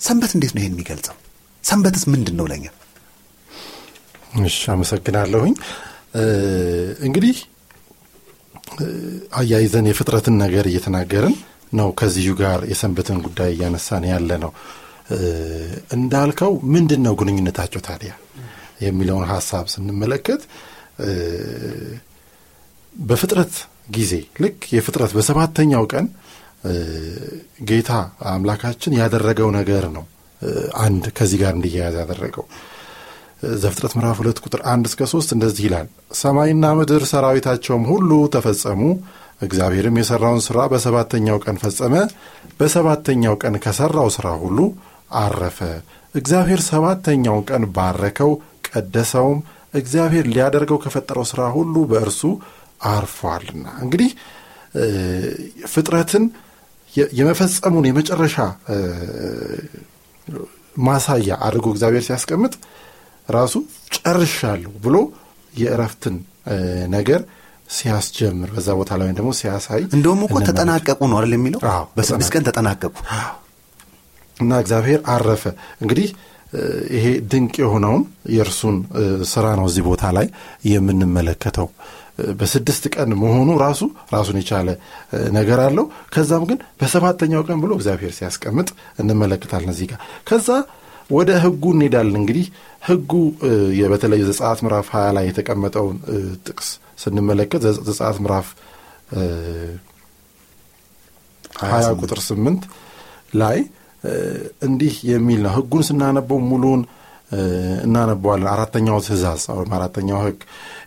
ሰንበት 0.00 0.32
እንዴት 0.36 0.52
ነው 0.54 0.62
ይህን 0.62 0.74
የሚገልጸው? 0.74 1.16
ሰንበትስ 1.64 2.04
ምንድን 2.12 2.36
ነው 2.38 2.46
ለኛ? 2.46 2.66
እሺ 4.46 4.58
አመሰግናለሁኝ። 4.72 5.54
እንግዲህ 7.06 7.36
አያይዘን 9.38 9.86
የፍጥረትን 9.90 10.36
ነገር 10.42 10.64
እየተናገርን 10.70 11.34
ነው 11.72 11.88
ከዚሁ 12.00 12.32
ጋር 12.40 12.60
የሰንበትን 12.70 13.18
ጉዳይ 13.26 13.50
እያነሳን 13.54 14.04
ያለ 14.10 14.30
ነው 14.44 14.52
እንዳልከው 15.96 16.52
ምንድን 16.74 17.00
ነው 17.06 17.14
ግንኙነታቸው 17.20 17.80
ታዲያ 17.88 18.12
የሚለውን 18.80 19.26
ሀሳብ 19.30 19.64
ስንመለከት 19.72 20.42
በፍጥረት 22.94 23.54
ጊዜ 23.90 24.12
ልክ 24.42 24.58
የፍጥረት 24.76 25.12
በሰባተኛው 25.16 25.84
ቀን 25.92 26.06
ጌታ 27.68 27.90
አምላካችን 28.32 28.96
ያደረገው 29.00 29.48
ነገር 29.58 29.84
ነው 29.96 30.04
አንድ 30.82 31.04
ከዚህ 31.18 31.38
ጋር 31.42 31.52
እንዲያያዝ 31.56 31.96
ያደረገው 32.02 32.44
ዘፍጥረት 33.60 33.92
ምዕራፍ 33.96 34.16
ሁለት 34.20 34.38
ቁጥር 34.44 34.60
አንድ 34.70 34.84
እስከ 34.88 35.06
ሶስት 35.12 35.30
እንደዚህ 35.36 35.64
ይላል። 35.66 35.86
ሰማይና 36.18 36.64
ምድር 36.78 37.02
ሰራዊታቸውም 37.10 37.84
ሁሉ 37.90 38.10
ተፈጸሙ። 38.34 38.80
እግዚአብሔርም 39.40 39.98
የሠራውን 40.00 40.42
ሥራ 40.46 40.58
በሰባተኛው 40.72 41.38
ቀን 41.44 41.56
ፈጸመ። 41.62 41.94
በሰባተኛው 42.58 43.34
ቀን 43.42 43.54
ከሠራው 43.64 44.08
ሥራ 44.16 44.28
ሁሉ 44.42 44.58
አረፈ። 45.16 45.58
እግዚአብሔር 46.14 46.60
ሰባተኛውን 46.68 47.44
ቀን 47.50 47.64
ባረከው 47.76 48.32
ቀደሰውም። 48.68 49.40
እግዚአብሔር 49.74 50.26
ሊያደርገው 50.30 50.78
ከፈጠረው 50.84 51.24
ሥራ 51.30 51.42
ሁሉ 51.56 51.74
በእርሱ 51.90 52.22
አርፏልና። 52.90 53.66
እንግዲህ 53.84 54.10
ፍጥረትን 55.72 56.24
የመፈጸሙን 57.18 57.88
የመጨረሻ 57.88 58.36
ማሳያ 60.80 61.30
አድርጎ 61.46 61.66
እግዚአብሔር 61.74 62.04
ሲያስቀምጥ 62.06 62.52
ራሱ 63.30 63.54
ጨርሻለሁ 63.96 64.72
ብሎ 64.84 64.96
የእረፍትን 65.52 66.16
ነገር 66.94 67.20
ሲያስጀምር 67.70 68.50
በዛ 68.54 68.68
ቦታ 68.78 68.92
ላይ 69.00 69.08
ደግሞ 69.18 69.30
ሲያሳይ 69.40 69.82
እንደውም 69.96 70.22
እኮ 70.26 70.36
ተጠናቀቁ 70.48 71.00
ነው 71.10 71.16
አይደል 71.18 71.34
የሚለው? 71.36 71.60
በስድስት 71.96 72.30
ቀን 72.34 72.44
ተጠናቀቁ። 72.48 72.94
እና 74.36 74.52
እግዚአብሔር 74.62 75.00
አረፈ። 75.12 75.44
እንግዲህ 75.82 76.08
ይሄ 76.94 77.06
ድንቅ 77.32 77.54
የሆነውን 77.62 78.02
የእርሱን 78.34 78.76
ስራ 79.32 79.46
ነው 79.58 79.66
እዚህ 79.70 79.82
ቦታ 79.88 80.04
ላይ 80.16 80.26
የምንመለከተው። 80.70 81.68
በስድስት 82.40 82.84
ቀን 82.94 83.10
መሆኑ 83.20 83.50
ራሱ 83.62 83.82
ራሱን 84.14 84.36
የቻለ 84.40 84.68
ነገር 85.36 85.60
አለው። 85.66 85.84
ከዛም 86.14 86.42
ግን 86.50 86.58
በሰባተኛው 86.80 87.42
ቀን 87.48 87.58
ብሎ 87.62 87.70
እግዚአብሔር 87.78 88.12
ሲያስቀምጥ 88.18 88.68
እንመለከታለን 89.02 89.72
እዚህ 89.74 89.88
ጋር። 89.92 90.00
ከዛ 90.28 90.48
ወደ 91.10 91.30
ህጉ 91.44 91.64
እንሄዳለን። 91.74 92.16
እንግዲህ 92.20 92.46
ህጉ 92.82 93.12
በተለይ 93.92 94.20
ዘጸአት 94.28 94.58
ምዕራፍ 94.64 94.88
ሀያ 94.94 95.08
ላይ 95.16 95.24
የተቀመጠውን 95.30 95.96
ጥቅስ 96.46 96.68
ስንመለከት 97.02 97.62
ዘጸአት 97.88 98.16
ምዕራፍ 98.24 98.48
ሀያ 101.64 101.86
ቁጥር 102.00 102.20
ስምንት 102.28 102.62
ላይ 103.34 103.58
እንዲህ 104.62 104.94
የሚል 105.10 105.40
ነው። 105.46 105.52
ህጉን 105.56 105.82
ስናነበው 105.88 106.38
ሙሉን 106.50 106.82
እናነበዋለን። 107.84 108.50
አራተኛው 108.52 108.98
ትእዛዝ 109.06 109.42
ወይም 109.52 109.72
አራተኛው 109.78 110.20
ህግ። 110.24 110.38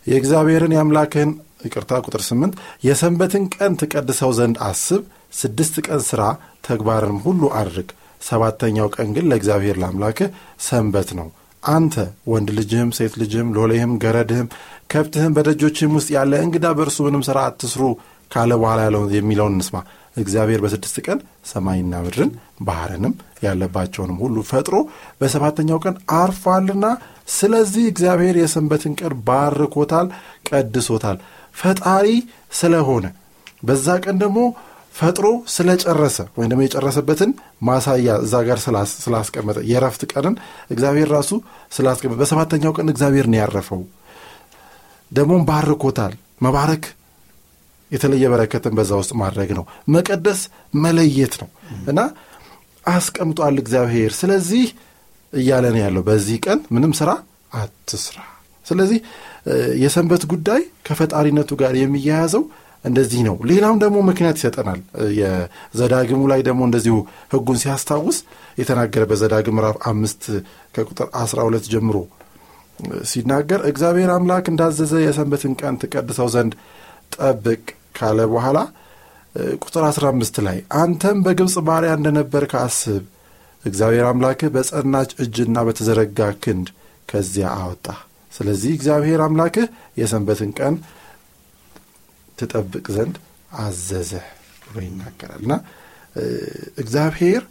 የእግዚአብሔርን 0.10 0.74
የአምላክህን 0.76 1.32
ይቅርታ 1.66 2.00
ቁጥር 2.06 2.22
ስምንት 2.28 2.54
የሰንበትን 2.88 3.44
ቀን 3.56 3.74
ትቀድሰው 3.82 4.32
ዘንድ 4.40 4.58
አስብ 4.68 5.04
ስድስት 5.34 5.76
ቀን 5.86 6.02
ሥራ 6.10 6.24
ተግባርንም 6.68 7.20
ሁሉ 7.28 7.44
አድርግ 7.60 7.90
ሰባተኛው 8.24 8.88
ቀን 8.96 9.10
ግን 9.16 9.28
ለእግዚአብሔር 9.32 9.78
ለአምላክህ 9.82 10.30
ሰንበት 10.68 11.10
ነው። 11.20 11.28
አንተ 11.64 11.96
ወንድ 12.28 12.50
ልጅህም 12.58 12.90
ሴት 12.98 13.14
ልጅህም 13.22 13.54
ሎሌህም 13.58 13.92
ገረድህም 14.04 14.48
ከብትህም 14.92 15.36
በደጆችህም 15.36 15.94
ውስጥ 15.98 16.10
ያለ 16.16 16.34
እንግዳ 16.46 16.66
በእርሱ 16.78 16.98
ምንም 17.06 17.22
ሥራ 17.28 17.40
አትስሩ 17.50 17.84
ካለ 18.32 18.52
በኋላ 18.62 18.80
ያለው 18.88 19.04
የሚለውን 19.16 19.56
እንስማ። 19.58 19.78
እግዚአብሔር 20.18 20.60
በስድስት 20.64 20.98
ቀን 21.06 21.20
ሰማይና 21.52 22.02
ምድርን 22.04 22.32
ባህርንም 22.62 23.14
ያለባቸውንም 23.44 24.18
ሁሉ 24.24 24.36
ፈጥሮ 24.50 24.76
በሰባተኛው 25.22 25.80
ቀን 25.86 25.96
አርፏልና 26.18 26.86
ስለዚህ 27.34 27.86
እግዚአብሔር 27.92 28.36
የሰንበትን 28.40 28.94
ቀን 29.00 29.14
ባርኮታል 29.28 30.08
ቀድሶታል 30.50 31.18
ፈጣሪ 31.56 32.08
ስለሆነ። 32.54 33.06
በዛ 33.64 33.88
ቀን 34.06 34.16
ደግሞ 34.24 34.40
ፈጥሮ 34.96 35.26
ስለጨረሰ 35.54 36.18
ወይም 36.36 36.50
ደግሞ 36.52 36.62
የጨረሰበትን 36.64 37.32
ማሳያ 37.64 38.16
እዛ 38.24 38.34
ጋር 38.48 38.60
ስላስቀመጠ 38.98 39.58
የረፍት 39.70 40.02
ቀንን 40.12 40.36
እግዚአብሔር 40.70 41.10
ራሱ 41.16 41.32
ስላስቀመጠ 41.72 42.18
በሰባተኛው 42.22 42.74
ቀን 42.78 42.92
እግዚአብሔር 42.94 43.28
ነው 43.32 43.40
ያረፈው። 43.42 43.82
ደግሞም 45.12 45.44
ባርኮታል። 45.50 46.14
መባረክ 46.42 46.86
የተለየ 47.92 48.26
በረከትን 48.32 48.74
በዛ 48.78 48.92
ውስጥ 49.02 49.14
ማድረግ 49.22 49.50
ነው። 49.58 49.66
መቀደስ 49.88 50.40
መለየት 50.84 51.34
ነው። 51.42 51.50
እና 51.88 52.00
አስቀምጧል 52.86 53.58
እግዚአብሔር። 53.64 54.12
ስለዚህ 54.14 54.66
እያለ 55.34 55.66
ያለው። 55.84 56.04
በዚህ 56.08 56.38
ቀን 56.46 56.60
ምንም 56.76 56.94
ስራ 57.00 57.12
አትስራ። 57.56 58.18
ስለዚህ 58.66 59.00
የሰንበት 59.84 60.24
ጉዳይ 60.32 60.62
ከፈጣሪነቱ 60.88 61.52
ጋር 61.62 61.74
የሚያያዘው 61.80 62.44
እንደዚህ 62.86 63.22
ነው። 63.28 63.36
ሌላም 63.50 63.76
ደግሞ 63.84 63.98
ምክንያት 64.08 64.38
ይሰጠናል። 64.40 64.80
የዘዳግሙ 65.20 66.22
ላይ 66.32 66.42
ደግሞ 66.48 66.62
እንደዚሁ 66.68 66.96
ህጉን 67.34 67.60
ሲያስታውስ 67.62 68.18
የተናገረ 68.58 69.04
በዘዳግም 69.12 69.56
ምዕራፍ 69.58 69.78
አምስት 69.92 70.24
ከቁጥር 70.76 71.08
አስራ 71.22 71.40
ሁለት 71.48 71.68
ጀምሮ 71.74 71.98
ሲናገር 73.10 73.62
እግዚአብሔር 73.70 74.10
አምላክ 74.14 74.46
እንዳዘዘ 74.52 74.94
የሰንበትን 75.04 75.54
ቀን 75.62 75.76
ትቀድሰው 75.82 76.30
ዘንድ 76.34 76.54
ጠብቅ 77.16 77.64
ካለ 77.98 78.20
በኋላ 78.32 78.60
ቁጥር 79.62 79.84
15 79.88 80.40
ላይ 80.48 80.58
አንተም 80.82 81.20
በግብፅ 81.26 81.56
ባሪያ 81.68 81.92
እንደነበር 81.98 82.44
ካስብ 82.52 83.04
እግዚአብሔር 83.64 84.06
አምላክህ 84.10 84.50
በጸናች 84.56 85.12
እጅና 85.24 85.58
በተዘረጋ 85.68 86.30
ክንድ 86.44 86.68
ከዚያ 87.10 87.48
አወጣ 87.60 87.88
ስለዚህ 88.32 88.72
እግዚአብሔር 88.78 89.22
አምላክህ 89.26 89.66
የሰንበትን 90.02 90.52
ቀን 90.60 90.76
ትጠብቅ 92.38 92.86
ዘንድ 92.96 93.16
አዘዘ 93.60 94.12
ብሎ 94.66 94.78
ይናገራል። 94.86 95.42
እና 95.46 95.54
እግዚአብሔር 96.78 97.44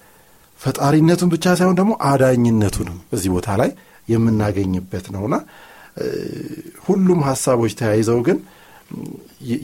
ፈጣሪነቱን 0.61 1.31
ብቻ 1.35 1.45
ሳይሆን 1.59 1.77
ደግሞ 1.81 1.93
አዳኝነቱንም 2.11 2.99
በዚህ 3.11 3.31
ቦታ 3.37 3.49
ላይ 3.61 3.71
የምናገኝበት 4.09 5.07
ነውና 5.15 5.35
ሁሉም 6.87 7.21
ሀሳቦች 7.29 7.73
ተያይዘው 7.81 8.21
ግን 8.29 8.39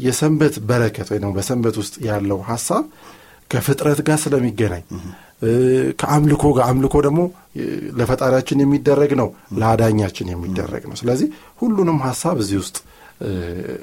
የሰንበት 0.04 0.54
በረከት 0.68 1.08
ወይ 1.12 1.20
በሰንበት 1.36 1.76
ውስጥ 1.82 1.94
ያለው 2.08 2.38
ሀሳብ 2.50 2.84
ከፍጥረት 3.50 4.00
ጋር 4.06 4.18
ስለሚገናኝ 4.22 4.84
ከአምልኮ 6.00 6.44
ጋር 6.56 6.64
አምልኮ 6.70 6.94
ደግሞ 7.06 7.20
ለፈጣሪያችን 7.98 8.62
የሚደረግ 8.64 9.12
ነው 9.20 9.28
ለአዳኛችን 9.60 10.30
የሚደረግ 10.32 10.82
ነው። 10.90 10.96
ስለዚህ 11.00 11.28
ሁሉንም 11.62 11.98
ሀሳብ 12.06 12.36
እዚህ 12.44 12.58
ውስጥ 12.62 12.76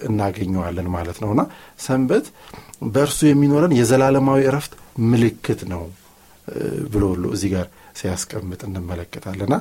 እናገኘዋለን 0.07 0.87
ማለት 0.95 1.17
ነውና 1.23 1.41
ሰንበት 1.85 2.25
በእርሱ 2.93 3.19
የሚኖረን 3.27 3.73
የዘላለማዊ 3.79 4.41
እረፍት 4.49 4.73
ምልክት 5.11 5.61
ነው 5.73 5.83
ብሎ 6.93 7.03
ሁሉ 7.13 7.25
እዚህ 7.35 7.49
ጋር 7.55 7.67
ሲያስቀምጥ 7.99 8.61
እንመለከታለና 8.67 9.55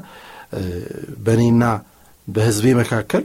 በእኔና 1.26 1.64
በህዝቤ 2.28 2.66
መካከል 2.80 3.24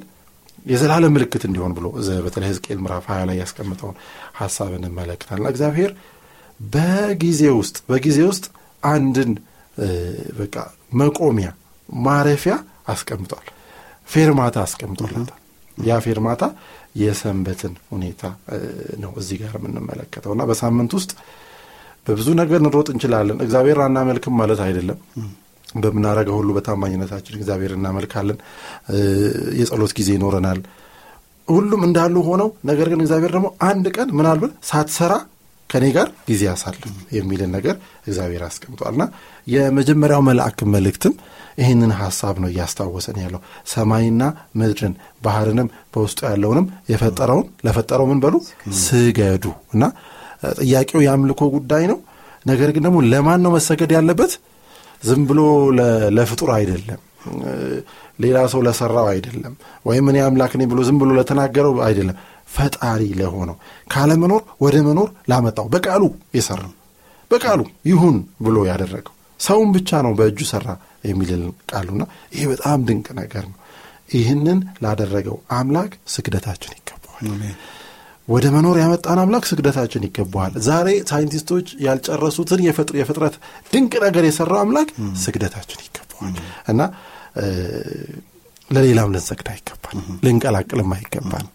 የዘላለም 0.65 1.13
ምልክት 1.15 1.43
እንዲሆን 1.47 1.73
ብሎ 1.77 1.85
በተለይ 2.25 2.49
ህዝቅኤል 2.51 2.79
ምዕራፍ 2.83 3.05
ሀያ 3.11 3.21
ላይ 3.29 3.37
ያስቀምጠውን 3.41 3.95
ሀሳብ 4.39 4.71
እንመለከታልና 4.77 5.47
እግዚአብሔር 5.53 5.91
በጊዜ 6.59 7.41
ውስጥ 7.59 7.77
በጊዜ 7.91 8.19
ውስጥ 8.31 8.45
አንድን 8.83 9.31
በቃ 10.39 10.55
መቆሚያ 11.01 11.49
ማረፊያ 11.89 12.55
አስቀምጧል። 12.93 13.45
ፌርማታ 14.07 14.57
አስቀምጦለታል 14.65 15.38
ያ 15.87 15.97
ፌርማታ 16.05 16.43
የሰንበትን 17.01 17.73
ሁኔታ 17.93 18.21
ነው 19.03 19.11
እዚህ 19.21 19.37
ጋር 19.41 19.53
የምንመለከተው 19.57 20.31
እና 20.35 20.43
በሳምንት 20.49 20.93
ውስጥ 20.97 21.11
በብዙ 22.07 22.27
ነገር 22.39 22.59
እንሮጥ 22.61 22.87
እንችላለን። 22.93 23.39
እግዚአብሔር 23.45 23.79
አናመልክም 23.85 24.35
ማለት 24.39 24.61
አይደለም። 24.65 24.99
በምናረገው 25.77 26.35
ሁሉ 26.37 26.49
በታማኝነታችን 26.55 27.37
እግዚአብሔር 27.37 27.71
እናመልካለን። 27.75 28.37
የጸሎት 29.59 29.91
ጊዜ 29.99 30.09
ይኖረናል። 30.15 30.59
ሁሉም 31.47 31.81
እንዳሉ 31.87 32.15
ሆነው 32.27 32.49
ነገር 32.65 32.87
ግን 32.91 33.01
እግዚአብሔር 33.03 33.31
ደግሞ 33.35 33.47
አንድ 33.67 33.85
ቀን 33.95 34.09
ምናልባት 34.17 34.53
ሳትሰራ 34.69 35.13
ከኔ 35.69 35.85
ጋር 35.95 36.07
ጊዜ 36.29 36.41
ያሳልፍ 36.49 36.83
የሚልን 37.15 37.51
ነገር 37.55 37.75
እግዚአብሔር 38.07 38.43
አስቀምጧልና 38.47 39.03
የመጀመሪያው 39.47 40.21
መልአክ 40.29 40.59
መልእክትም 40.73 41.13
ይህንን 41.57 41.91
ሀሳብ 41.99 42.35
ነው 42.43 42.49
እያስታወሰን 42.51 43.17
ያለው። 43.23 43.41
ሰማይና 43.67 44.21
ምድርን 44.59 44.93
ባህርንም 45.25 45.67
በውስጡ 45.93 46.19
ያለውንም 46.29 46.67
የፈጠረውን 46.91 47.47
ለፈጠረው 47.65 48.07
ምን 48.11 48.19
በሉ? 48.23 48.35
ስገዱ። 48.83 49.45
እና 49.73 49.83
ጥያቄው 50.59 51.01
የአምልኮ 51.05 51.41
ጉዳይ 51.55 51.85
ነው። 51.91 51.99
ነገር 52.45 52.69
ግን 52.75 52.83
ደግሞ 52.87 52.99
ለማን 53.11 53.41
ነው 53.45 53.51
መሰገድ 53.57 53.91
ያለበት? 53.97 54.33
ዝም 55.03 55.21
ብሎ 55.29 55.39
ለፍጡር 56.17 56.49
አይደለም። 56.57 56.99
ሌላ 58.19 58.37
ሰው 58.53 58.59
ለሰራው 58.65 59.07
አይደለም። 59.11 59.53
ወይም 59.85 60.05
እኔ 60.11 60.17
አምላክ 60.25 60.53
ብሎ 60.71 60.79
ዝም 60.87 60.97
ብሎ 61.01 61.09
ለተናገረው 61.17 61.73
አይደለም 61.87 62.17
ፈጣሪ 62.51 63.01
ለሆነው 63.19 63.57
ካለመኖር 63.93 64.43
ወደ 64.63 64.75
መኖር 64.87 65.09
ላመጣው 65.31 65.67
በቃሉ 65.73 66.03
የሰራው 66.37 66.73
በቃሉ 67.31 67.59
ይሁን 67.89 68.15
ብሎ 68.45 68.57
ያደረገው 68.69 69.15
ሰውን 69.39 69.69
ብቻ 69.75 69.99
ነው 70.05 70.13
በእጁ 70.17 70.39
ሰራ 70.51 70.67
የሚልልን 71.05 71.51
ቃሉና 71.71 72.03
ይሄ 72.33 72.43
በጣም 72.51 72.79
ድንቅ 72.87 73.07
ነገር 73.19 73.43
ነው። 73.51 73.57
ይህንን 74.13 74.59
ላደረገው 74.83 75.35
አምላክ 75.57 75.91
ስግደታችን 76.13 76.71
ይገባዋል። 76.77 77.27
ወደ 78.27 78.45
መኖር 78.55 78.77
ያመጣን 78.81 79.19
አምላክ 79.21 79.43
ስግደታችን 79.49 80.03
ይገባዋል። 80.07 80.53
ዛሬ 80.65 80.87
ሳይንቲስቶች 81.09 81.67
ያልጨረሱትን 81.85 82.59
የፍጥረት 82.99 83.35
ድንቅ 83.71 83.93
ነገር 84.05 84.25
የሰራው 84.27 84.59
አምላክ 84.63 84.89
ስግደታችን 85.23 85.79
ይገባዋል 85.85 86.35
እና 86.67 86.81
ለሌላም 88.69 89.13
ልንሰግድ 89.13 89.47
አይገባንም። 89.53 90.17
ልንቀላቅልም 90.25 90.91
አይገባንም። 90.95 91.53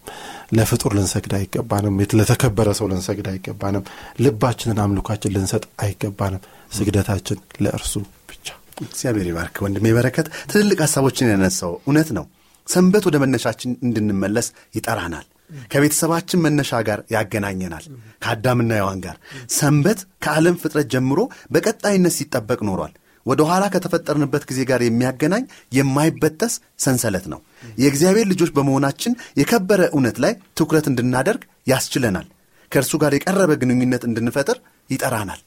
ለፍጡር 0.51 0.91
ልንሰግድ 0.97 1.33
አይገባንም። 1.37 1.95
ለተከበረ 2.19 2.69
ሰው 2.79 2.87
ልንሰግድ 2.91 3.27
አይገባንም። 3.31 3.83
ልባችንን 4.19 4.81
አምልኳችን 4.83 5.33
ልንሰጥ 5.35 5.63
አይገባንም። 5.83 6.43
ስግደታችን 6.71 7.39
ለእርሱ 7.61 7.93
ብቻ። 8.29 8.47
እግዚአብሔር 8.85 9.27
ይባርክ 9.29 9.57
ወንድሜ 9.65 9.93
በረከት። 9.97 10.27
ትልልቅ 10.51 10.79
ሀሳቦችን 10.85 11.31
ያነሳው 11.33 11.73
እውነት 11.85 12.09
ነው። 12.17 12.25
ሰንበት 12.67 13.03
ወደ 13.07 13.17
መነሻችን 13.23 13.71
እንድንመለስ 13.83 14.47
ይጠራናል። 14.75 15.25
ከቤተሰባችን 15.71 16.41
መነሻ 16.45 16.71
ጋር 16.87 16.99
ያገናኘናል። 17.11 17.83
ከአዳምና 18.23 18.71
ሔዋን 18.79 18.99
ጋር 19.03 19.17
ሰንበት 19.55 19.99
ከዓለም 20.23 20.55
ፍጥረት 20.61 20.87
ጀምሮ 20.93 21.19
በቀጣይነት 21.51 22.13
ሲጠበቅ 22.17 22.59
ኖሯል። 22.69 22.93
ወደ 23.25 23.41
ኋላ 23.49 23.63
ከተፈጠርንበት 23.73 24.43
ጊዜ 24.49 24.59
ጋር 24.69 24.81
የሚያገናኝ 24.83 25.43
የማይበጠስ 25.77 26.53
ሰንሰለት 26.79 27.25
ነው። 27.33 27.39
የእግዚአብሔር 27.81 28.27
ልጆች 28.31 28.51
በመሆናችን 28.57 29.13
የከበረ 29.39 29.81
እውነት 29.91 30.17
ላይ 30.25 30.33
ትኩረት 30.59 30.87
እንድናደርግ 30.91 31.41
ያስችለናል። 31.71 32.27
ከእርሱ 32.71 32.93
ጋር 33.03 33.13
የቀረበ 33.15 33.51
ግንኙነት 33.61 34.03
እንድንፈጥር 34.07 34.57
ይጠራናል። 34.89 35.41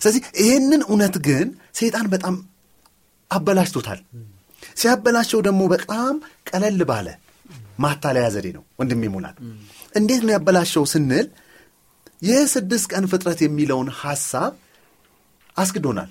ስለዚህ 0.00 0.22
ይህንን 0.42 0.82
እውነት 0.88 1.14
ግን 1.26 1.48
ሰይጣን 1.78 2.06
በጣም 2.14 2.34
አበላሽቶታል። 3.30 4.00
ሲያበላሸው 4.80 5.40
ደግሞ 5.46 5.62
በጣም 5.72 6.14
ቀለል 6.48 6.82
ባለ 6.90 7.08
ማታለያ 7.78 8.26
ዘዴ 8.34 8.46
ነው። 8.56 8.64
ወንድም 8.80 9.00
ይሙላል 9.06 9.36
እንዴት 9.94 10.22
ነው 10.26 10.32
ያበላሸው 10.34 10.84
ስንል 10.92 11.26
የስድስት 12.22 12.86
ቀን 12.92 13.04
ፍጥረት 13.12 13.40
የሚለውን 13.44 13.88
ሐሳብ 14.00 14.52
አስግዶናል። 15.56 16.10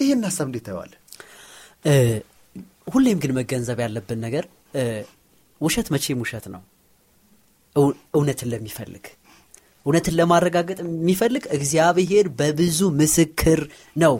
ይህን 0.00 0.22
ሀሳብ 0.28 0.46
እንዴት 0.48 0.64
ታየዋለህ? 0.66 0.98
ሁሌም 2.94 3.18
ግን 3.22 3.32
መገንዘብ 3.38 3.78
ያለብን 3.84 4.20
ነገር 4.26 4.44
ውሸት 5.60 5.88
መቼም 5.94 6.20
ውሸት 6.24 6.46
ነው። 6.54 6.62
እውነትን 8.14 8.48
ለሚፈልግ 8.52 9.04
እውነትን 9.86 10.14
ለማረጋገጥ 10.18 10.78
የሚፈልግ 10.84 11.44
እግዚአብሔር 11.56 12.26
በብዙ 12.38 12.80
ምስክር 13.00 13.60
ነው 13.96 14.14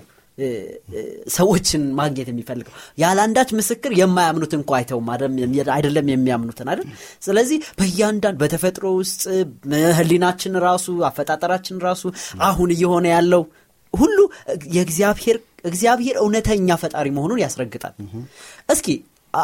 ሰዎችን 1.36 1.82
ማግኘት 1.98 2.28
የሚፈልገው 2.30 2.72
ያለ 2.98 3.18
ምስክር 3.60 3.92
የማያምኑት 4.00 4.52
እንኳ 4.58 4.70
አይተውም 4.78 5.06
አይደለም 5.76 6.08
የሚያምኑትን 6.12 6.68
አይደል 6.72 6.88
ስለዚህ 7.22 7.58
በእያንዳንድ 7.78 8.36
በተፈጥሮ 8.42 8.86
ውስጥ 9.00 9.22
ህሊናችን 9.98 10.60
ራሱ 10.66 10.96
አፈጣጠራችን 11.08 11.78
ራሱ 11.86 12.04
አሁን 12.48 12.72
እየሆነ 12.76 13.06
ያለው 13.14 13.44
ሁሉ 13.96 14.18
የእግዚአብሔር 14.76 15.36
እግዚአብሔር 15.64 16.16
እውነተኛ 16.22 16.68
ፈጣሪ 16.82 17.06
መሆኑን 17.16 17.40
ያስረግጣል። 17.42 17.94
እስኪ 18.74 18.88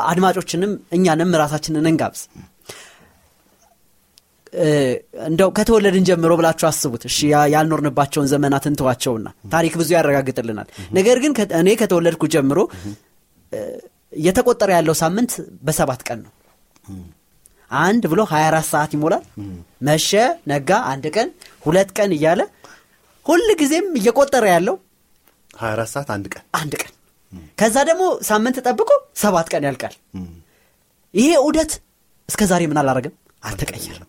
አድማጮችንም 0.06 0.72
እኛንም 0.96 1.30
ራሳችንን 1.40 1.88
እንጋብዝ። 1.90 2.22
እንደው 5.26 5.50
ከተወለድን 5.56 6.04
ጀምሮ 6.08 6.32
ብላችሁ 6.38 6.66
አስቡት። 6.68 7.02
እሺ 7.10 7.18
ያልኖርንባቸውን 7.52 8.28
ዘመናት 8.32 8.64
እንተዋቸውና 8.70 9.26
ታሪክ 9.52 9.74
ብዙ 9.80 9.88
ያረጋግጥልናል። 9.96 10.68
ነገር 10.98 11.18
ግን 11.22 11.32
እኔ 11.60 11.68
ከተወለድኩ 11.80 12.22
ጀምሮ 12.34 12.58
እየተቆጠረ 14.12 14.70
ያለው 14.76 14.94
ሳምንት 15.00 15.32
በሰባት 15.66 16.00
ቀን 16.08 16.20
ነው። 16.24 16.32
አንድ 17.70 18.02
ብሎ 18.12 18.20
24 18.30 18.66
ሰዓት 18.72 18.90
ይሞላል። 18.96 19.22
መሸ 19.86 20.10
ነጋ 20.50 20.70
አንድ 20.90 21.04
ቀን 21.14 21.28
ሁለት 21.64 21.90
ቀን 21.98 22.10
እያለ 22.16 22.40
ሁል 23.26 23.48
ጊዜም 23.60 23.86
እየቆጠረ 23.98 24.44
ያለው 24.52 24.76
24 25.58 25.92
ሰዓት 25.94 26.08
አንድ 26.14 26.26
ቀን። 26.32 26.44
አንድ 26.60 26.72
ቀን። 26.82 26.92
ከዛ 27.60 27.76
ደግሞ 27.88 28.04
ሳምንት 28.28 28.56
ጠብቆ 28.66 28.90
ሰባት 29.22 29.46
ቀን 29.52 29.64
ያልቃል። 29.68 29.94
ይሄ 31.14 31.30
ዑደት 31.44 31.72
እስከ 32.28 32.42
ዛሬ 32.50 32.62
ምን 32.70 32.80
አላረገም 32.82 33.14
አልተቀየርም 33.42 34.08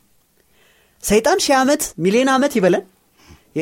ሰይጣን 1.04 1.40
ሺህ 1.46 1.56
ዓመት 1.62 1.84
ሚሊዮን 2.04 2.30
ዓመት 2.34 2.54
ይበለን። 2.58 2.84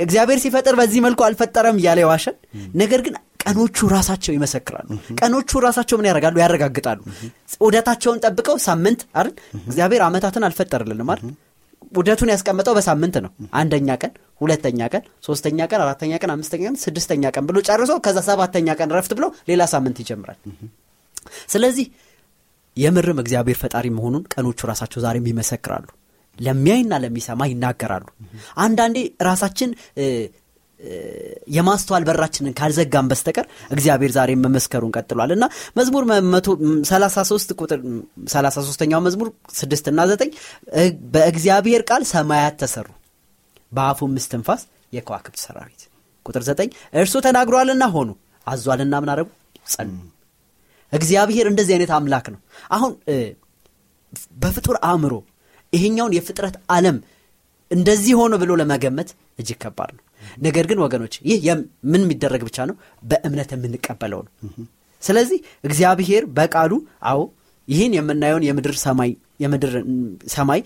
እግዚአብሔር 0.02 0.40
ሲፈጥር 0.44 0.76
በዚህ 0.80 1.00
መልኩ 1.06 1.22
አልፈጠረም 1.28 1.78
እያለ 1.80 2.00
የዋሸን 2.04 2.36
ነገር 2.76 3.00
ግን 3.06 3.16
ቀኖቹ 3.44 3.88
ራሳቸው 3.94 4.34
ይመሰክራሉ። 4.36 4.88
ቀኖቹ 5.20 5.52
ራሳቸው 5.66 5.96
ምን 6.00 6.08
ያደርጋሉ? 6.10 6.36
ያረጋግጣሉ። 6.44 7.00
ውደታቸውን 7.62 8.22
ጠብቀው 8.26 8.58
ሳምንት 8.66 9.02
አይደል? 9.14 9.34
እግዚአብሔር 9.64 10.02
ዓመታትን 10.08 10.46
አልፈጠርልንም 10.48 11.10
አይደል 11.14 11.32
ውደቱን 11.92 12.32
ያስቀመጠው 12.34 12.74
በሳምንት 12.78 13.16
ነው። 13.26 13.32
አንደኛ 13.60 13.90
ቀን 14.02 14.12
ሁለተኛ 14.42 14.82
ቀን 14.94 15.04
ሶስተኛ 15.28 15.60
ቀን 15.72 15.82
አራተኛ 15.86 16.14
ቀን 16.22 16.32
አምስተኛ 16.36 16.64
ቀን 16.68 16.78
ስድስተኛ 16.84 17.24
ቀን 17.36 17.46
ብሎ 17.50 17.58
ጨርሶ 17.68 17.94
ከዛ 18.06 18.20
ሰባተኛ 18.28 18.76
ቀን 18.80 18.92
ረፍት 18.98 19.14
ብሎ 19.18 19.28
ሌላ 19.50 19.66
ሳምንት 19.74 19.98
ይጀምራል። 20.04 20.40
ስለዚህ 21.54 21.88
የምርም 22.78 23.18
እግዚአብሔር 23.24 23.58
ፈጣሪ 23.62 23.88
መሆኑን 23.96 24.24
ቀኖቹ 24.34 24.60
ራሳቸው 24.70 25.00
ዛሬም 25.06 25.26
ይመሰክራሉ። 25.32 25.88
ለሚያይና 26.38 26.94
ለሚሰማ 27.04 27.42
ይናገራሉ። 27.50 28.06
አንዳንዴ 28.64 28.98
ራሳችን 29.28 29.70
የማስተዋል 31.56 32.04
በራችንን 32.08 32.54
ካልዘጋም 32.60 33.10
በስተቀር 33.12 33.46
እግዚአብሔር 33.72 34.12
ዛሬ 34.16 34.32
መመስከሩን 34.44 34.94
ቀጥሏል። 34.98 35.32
እና 35.36 35.46
መዝሙር 35.78 36.04
33 36.90 37.54
ቁጥር 37.60 37.80
33ኛው 38.34 39.02
መዝሙር 39.08 39.30
6 39.60 39.92
እና 39.92 40.00
9 40.12 40.32
በእግዚአብሔር 41.14 41.84
ቃል 41.90 42.06
ሰማያት 42.12 42.58
ተሰሩ 42.62 42.88
በአፉ 43.72 44.10
ምስትንፋስ 44.16 44.64
የከዋክብት 44.94 45.40
ሰራዊት። 45.46 45.82
ቁጥር 46.26 46.44
9 46.50 46.72
እርሱ 46.96 47.16
ተናግሯልና 47.26 47.84
ሆኑ 47.94 48.10
አዟልና 48.48 48.96
ምን 49.04 49.12
አረጉ? 49.14 49.30
ጸኑ። 49.68 49.92
እግዚአብሔር 50.94 51.46
እንደዚህ 51.50 51.74
አይነት 51.76 51.92
አምላክ 51.98 52.26
ነው። 52.34 52.40
አሁን 52.72 52.92
በፍጡር 54.42 54.78
አእምሮ 54.88 55.14
ይሄኛውን 55.74 56.16
የፍጥረት 56.18 56.56
ዓለም 56.76 56.98
እንደዚህ 57.72 58.14
ሆኖ 58.20 58.34
ብሎ 58.42 58.52
ለመገመት 58.62 59.10
እጅግ 59.40 59.58
ከባድ 59.64 59.92
ነው 59.98 60.04
ነገር 60.38 60.66
ግን 60.70 60.82
ወገኖች 60.84 61.16
ይህ 61.30 61.40
ምን 61.92 62.02
የሚደረግ 62.06 62.44
ብቻ 62.48 62.58
ነው? 62.70 62.76
በእምነት 63.04 63.52
የምንቀበለው 63.56 64.22
ነው 64.26 64.32
ስለዚህ 65.04 65.40
እግዚአብሔር 65.64 66.24
በቃሉ 66.38 66.74
አዎ 67.12 67.20
ይህን 67.68 67.94
የምናየውን 67.98 68.46
የምድር 68.48 68.76
ሰማይ 68.84 69.12
የምድር 69.40 69.74
ሰማይ 70.34 70.60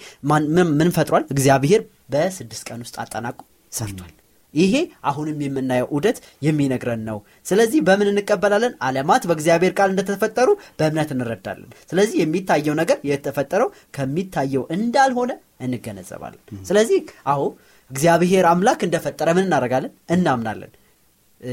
ምን 0.73 0.89
ፈጥሯል? 0.95 1.23
እግዚአብሔር 1.34 1.82
በስድስት 2.12 2.63
ቀን 2.69 2.80
ውስጥ 2.86 2.95
አጠናቁ 3.04 3.38
ሰርቷል። 3.71 4.13
ይሄ 4.54 4.73
አሁንም 5.04 5.39
የምናየው 5.43 5.88
ዑደት 5.95 6.17
የሚነግረን 6.41 7.01
ነው። 7.08 7.17
ስለዚህ 7.45 7.80
በምን 7.88 8.10
እንቀበላለን? 8.12 8.73
አለማት 8.88 9.23
በእግዚአብሔር 9.30 9.73
ቃል 9.80 9.89
እንደተፈጠሩ 9.93 10.49
በእምነት 10.80 11.10
እንረዳለን። 11.15 11.69
ስለዚህ 11.89 12.17
የሚታየው 12.21 12.75
ነገር 12.82 12.97
የተፈጠረው 13.10 13.69
ከሚታየው 13.97 14.63
እንዳልሆነ 14.75 15.32
እንገነዘባለን። 15.65 16.41
ስለዚህ 16.69 16.99
አዎ 17.34 17.43
እግዚአብሔር 17.91 18.45
አምላክ 18.51 18.79
እንደፈጠረ 18.85 19.29
ምን 19.35 19.45
እናደረጋለን 19.47 19.91
እናምናለን። 20.15 20.71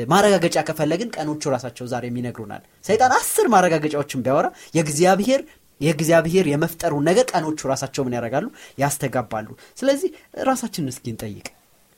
ማረጋገጫ 0.09 0.59
ከፈለግን 0.69 1.09
ቀኖቹ 1.17 1.43
ራሳቸው 1.55 1.87
ዛሬ 1.91 2.05
የሚነግሩናል። 2.11 2.63
ሰይጣን 2.85 3.13
አስር 3.17 3.47
ማረጋገጫዎችን 3.55 4.23
ቢያወራ 4.25 4.47
የእግዚአብሔር 4.77 5.41
የእግዚአብሔር 5.81 6.47
የመፍጠሩን 6.51 7.05
ነገር 7.09 7.25
ቀኖቹ 7.33 7.61
ራሳቸው 7.71 8.03
ምን 8.07 8.15
ያደርጋሉ? 8.17 8.47
ያስተጋባሉ። 8.79 9.49
ስለዚህ 9.79 10.11
ራሳችንን 10.47 10.91
እስኪ 10.93 11.07
እንጠይቅ። 11.13 11.47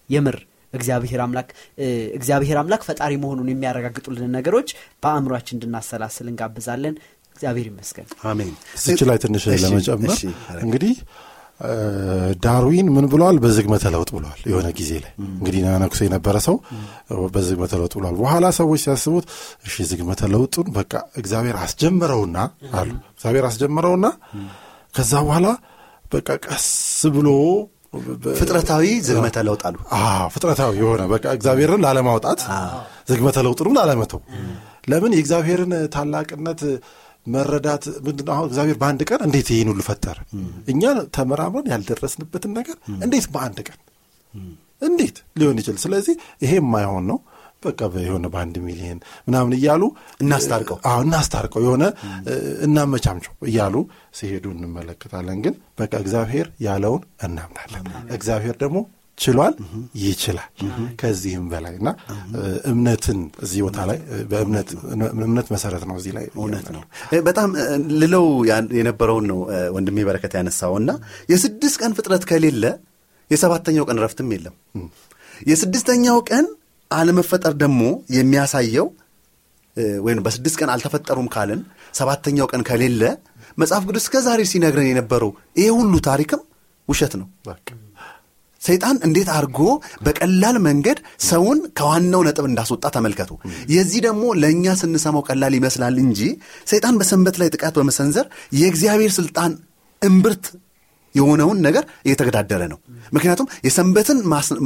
የምር 0.08 0.36
እግዚአብሔር 0.72 1.20
አምላክ 1.24 1.48
እግዚአብሔር 2.16 2.56
አምላክ 2.60 2.82
ፈጣሪ 2.88 3.12
መሆኑን 3.22 3.50
የሚያረጋግጡልን 3.52 4.32
ነገሮች 4.36 4.70
በአእምሯችን 5.02 5.56
እንድናሰላስል 5.58 6.26
እንጋብዛለን። 6.32 6.96
እግዚአብሔር 7.36 7.66
ይመስገን። 7.70 8.08
አሜን። 8.30 8.50
እዚች 8.78 9.00
ላይ 9.08 9.18
ትንሽ 9.22 9.44
ለመጨመር 9.64 10.18
እንግዲህ 10.60 10.94
ዳርዊን 12.44 12.86
ምን 12.94 13.04
ብለዋል 13.10 13.36
በዝግመተ 13.42 13.84
ለውጥ 13.94 14.10
ብለዋል 14.16 14.40
የሆነ 14.48 14.68
ጊዜ 14.78 14.90
ላይ። 15.02 15.12
እንግዲህ 15.32 15.60
ነኩሶ 15.82 16.00
የነበረ 16.06 16.36
ሰው 16.46 16.56
በዝግመተ 17.34 17.72
ለውጥ 17.80 17.92
ብለዋል 17.98 18.16
በኋላ 18.20 18.46
ሰዎች 18.58 18.80
ሲያስቡት 18.84 19.26
እሺ 19.66 19.76
ዝግመተ 19.90 20.30
ለውጡን 20.32 20.68
በቃ 20.76 20.92
እግዚአብሔር 21.20 21.58
አስጀምረውና 21.62 22.36
አሉ። 22.74 22.90
እግዚአብሔር 23.14 23.46
አስጀምረውና 23.50 24.08
ከዛ 24.94 25.12
በኋላ 25.26 25.46
በቃ 26.12 26.28
ቀስ 26.46 26.66
ብሎ 27.14 27.28
ፍጥረታዊ 28.38 28.86
ዝግመተ 29.06 29.38
ለውጥ 29.46 29.62
አሉ። 29.68 29.76
ፍጥረታዊ 30.34 30.72
የሆነ 30.80 31.02
በቃ 31.12 31.24
እግዚአብሔርን 31.36 31.82
ላለማውጣት 31.84 32.40
ዝግመተ 33.10 33.38
ለውጥንም 33.46 33.76
ላለመተው። 33.78 34.20
ለምን? 34.88 35.12
የእግዚአብሔርን 35.16 35.72
ታላቅነት 35.94 36.60
መረዳት 37.26 37.84
ምንድን 38.06 38.24
ነው? 38.26 38.32
አሁን 38.34 38.46
እግዚአብሔር 38.48 38.76
በአንድ 38.80 39.02
ቀን 39.10 39.20
እንዴት 39.26 39.48
ይህን 39.52 39.68
ሁሉ 39.72 39.80
ፈጠረ? 39.86 40.16
እኛ 40.72 40.82
ተመራምረን 41.16 41.68
ያልደረስንበትን 41.72 42.52
ነገር 42.58 42.76
እንዴት 42.98 43.26
በአንድ 43.34 43.60
ቀን 43.68 43.78
እንዴት 44.82 45.16
ሊሆን 45.40 45.58
ይችል? 45.60 45.76
ስለዚህ 45.82 46.14
ይሄ 46.44 46.52
የማይሆን 46.60 47.06
ነው። 47.10 47.18
በቃ 47.64 47.78
የሆነ 48.02 48.26
በአንድ 48.32 48.56
ሚሊዮን 48.64 48.98
ምናምን 49.26 49.52
እያሉ 49.58 49.82
እናስታርቀው 50.22 50.76
አዎ 50.88 50.98
እናስታርቀው 51.06 51.60
የሆነ 51.64 51.84
እናመቻምቸው 52.66 53.32
እያሉ 53.48 53.74
ሲሄዱ 54.18 54.44
እንመለከታለን። 54.56 55.38
ግን 55.44 55.54
በቃ 55.78 55.92
እግዚአብሔር 56.02 56.48
ያለውን 56.66 57.02
እናምናለን። 57.26 57.86
እግዚአብሔር 58.12 58.56
ደግሞ 58.62 58.78
ችሏል፣ 59.18 59.54
ይችላል 60.02 60.48
ከዚህም 61.00 61.44
በላይ 61.50 61.74
እና 61.80 61.88
እምነትን 62.70 63.20
እዚህ 63.44 63.60
ቦታ 63.66 63.78
ላይ 63.90 63.98
በእምነት 64.30 65.48
መሰረት 65.54 65.84
ነው 65.90 65.96
እዚህ 66.00 66.12
ላይ 66.16 66.26
እውነት 66.36 66.66
ነው። 66.74 66.82
በጣም 67.28 67.50
ልለው 68.00 68.26
የነበረውን 68.78 69.26
ነው 69.30 69.38
ወንድሜ 69.76 69.98
በረከት 70.08 70.34
ያነሳው 70.38 70.74
እና 70.80 70.90
የስድስት 71.32 71.78
ቀን 71.82 71.94
ፍጥረት 71.98 72.24
ከሌለ 72.30 72.64
የሰባተኛው 73.30 73.86
ቀን 73.90 74.00
ረፍትም 74.04 74.30
የለም። 74.34 74.56
የስድስተኛው 75.46 76.18
ቀን 76.30 76.46
አለመፈጠር 76.90 77.54
ደግሞ 77.62 77.82
የሚያሳየው 78.16 78.88
ወይም 80.04 80.18
በስድስት 80.26 80.56
ቀን 80.60 80.70
አልተፈጠሩም 80.74 81.28
ካልን 81.34 81.60
ሰባተኛው 81.94 82.46
ቀን 82.52 82.62
ከሌለ 82.68 83.02
መጽሐፍ 83.58 83.82
ቅዱስ 83.88 84.04
እስከ 84.04 84.20
ዛሬ 84.26 84.40
ሲነግረን 84.50 84.88
የነበረው 84.90 85.30
ይሄ 85.58 85.66
ሁሉ 85.78 85.94
ታሪክም 86.06 86.40
ውሸት 86.88 87.12
ነው። 87.20 87.26
ሰይጣን 88.64 88.96
እንዴት 89.06 89.28
አድርጎ 89.34 89.60
በቀላል 90.06 90.56
መንገድ 90.66 90.98
ሰውን 91.26 91.58
ከዋናው 91.78 92.22
ነጥብ 92.26 92.46
እንዳስወጣ 92.48 92.84
ተመልከቱ። 92.94 93.30
የዚህ 93.74 94.00
ደግሞ 94.06 94.24
ለእኛ 94.42 94.74
ስንሰማው 94.80 95.24
ቀላል 95.28 95.54
ይመስላል 95.58 95.96
እንጂ 96.04 96.20
ሰይጣን 96.70 96.98
በሰንበት 97.00 97.38
ላይ 97.42 97.50
ጥቃት 97.54 97.74
በመሰንዘር 97.78 98.26
የእግዚአብሔር 98.58 99.12
ስልጣን 99.18 99.54
እምብርት 100.02 100.46
የሆነውን 101.14 101.58
ነገር 101.66 101.84
እየተገዳደረ 102.06 102.62
ነው። 102.72 102.78
ምክንያቱም 103.12 103.50
የሰንበትን 103.66 104.18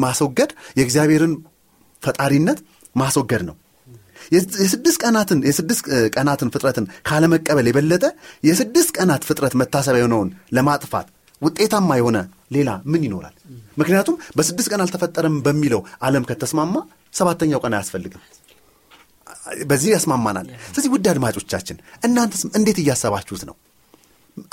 ማስወገድ 0.04 0.50
የእግዚአብሔርን 0.78 1.34
ፈጣሪነት 2.02 2.60
ማስወገድ 2.96 3.42
ነው። 3.48 3.56
የስድስት 4.62 4.98
ቀናትን 5.02 5.38
የስድስት 5.48 5.84
ቀናትን 6.14 6.48
ፍጥረትን 6.54 6.86
ካለመቀበል 7.08 7.66
የበለጠ 7.70 8.04
የስድስት 8.44 8.90
ቀናት 8.96 9.22
ፍጥረት 9.28 9.54
መታሰቢያ 9.60 10.02
የሆነውን 10.02 10.28
ለማጥፋት 10.56 11.06
ውጤታማ 11.42 11.90
የሆነ 11.98 12.18
ሌላ 12.52 12.70
ምን 12.92 13.02
ይኖራል? 13.06 13.34
ምክንያቱም 13.76 14.16
በስድስት 14.36 14.68
ቀን 14.72 14.82
አልተፈጠረም 14.84 15.36
በሚለው 15.46 15.80
ዓለም 16.06 16.26
ከተስማማ 16.30 16.74
ሰባተኛው 17.14 17.60
ቀን 17.64 17.74
አያስፈልግም። 17.76 18.22
በዚህ 19.70 19.90
ያስማማናል። 19.94 20.46
ስለዚህ 20.68 20.90
ውድ 20.94 21.06
አድማጮቻችን 21.12 21.76
እናንተስ 22.06 22.42
እንዴት 22.58 22.78
እያሰባችሁት 22.82 23.42
ነው? 23.48 23.56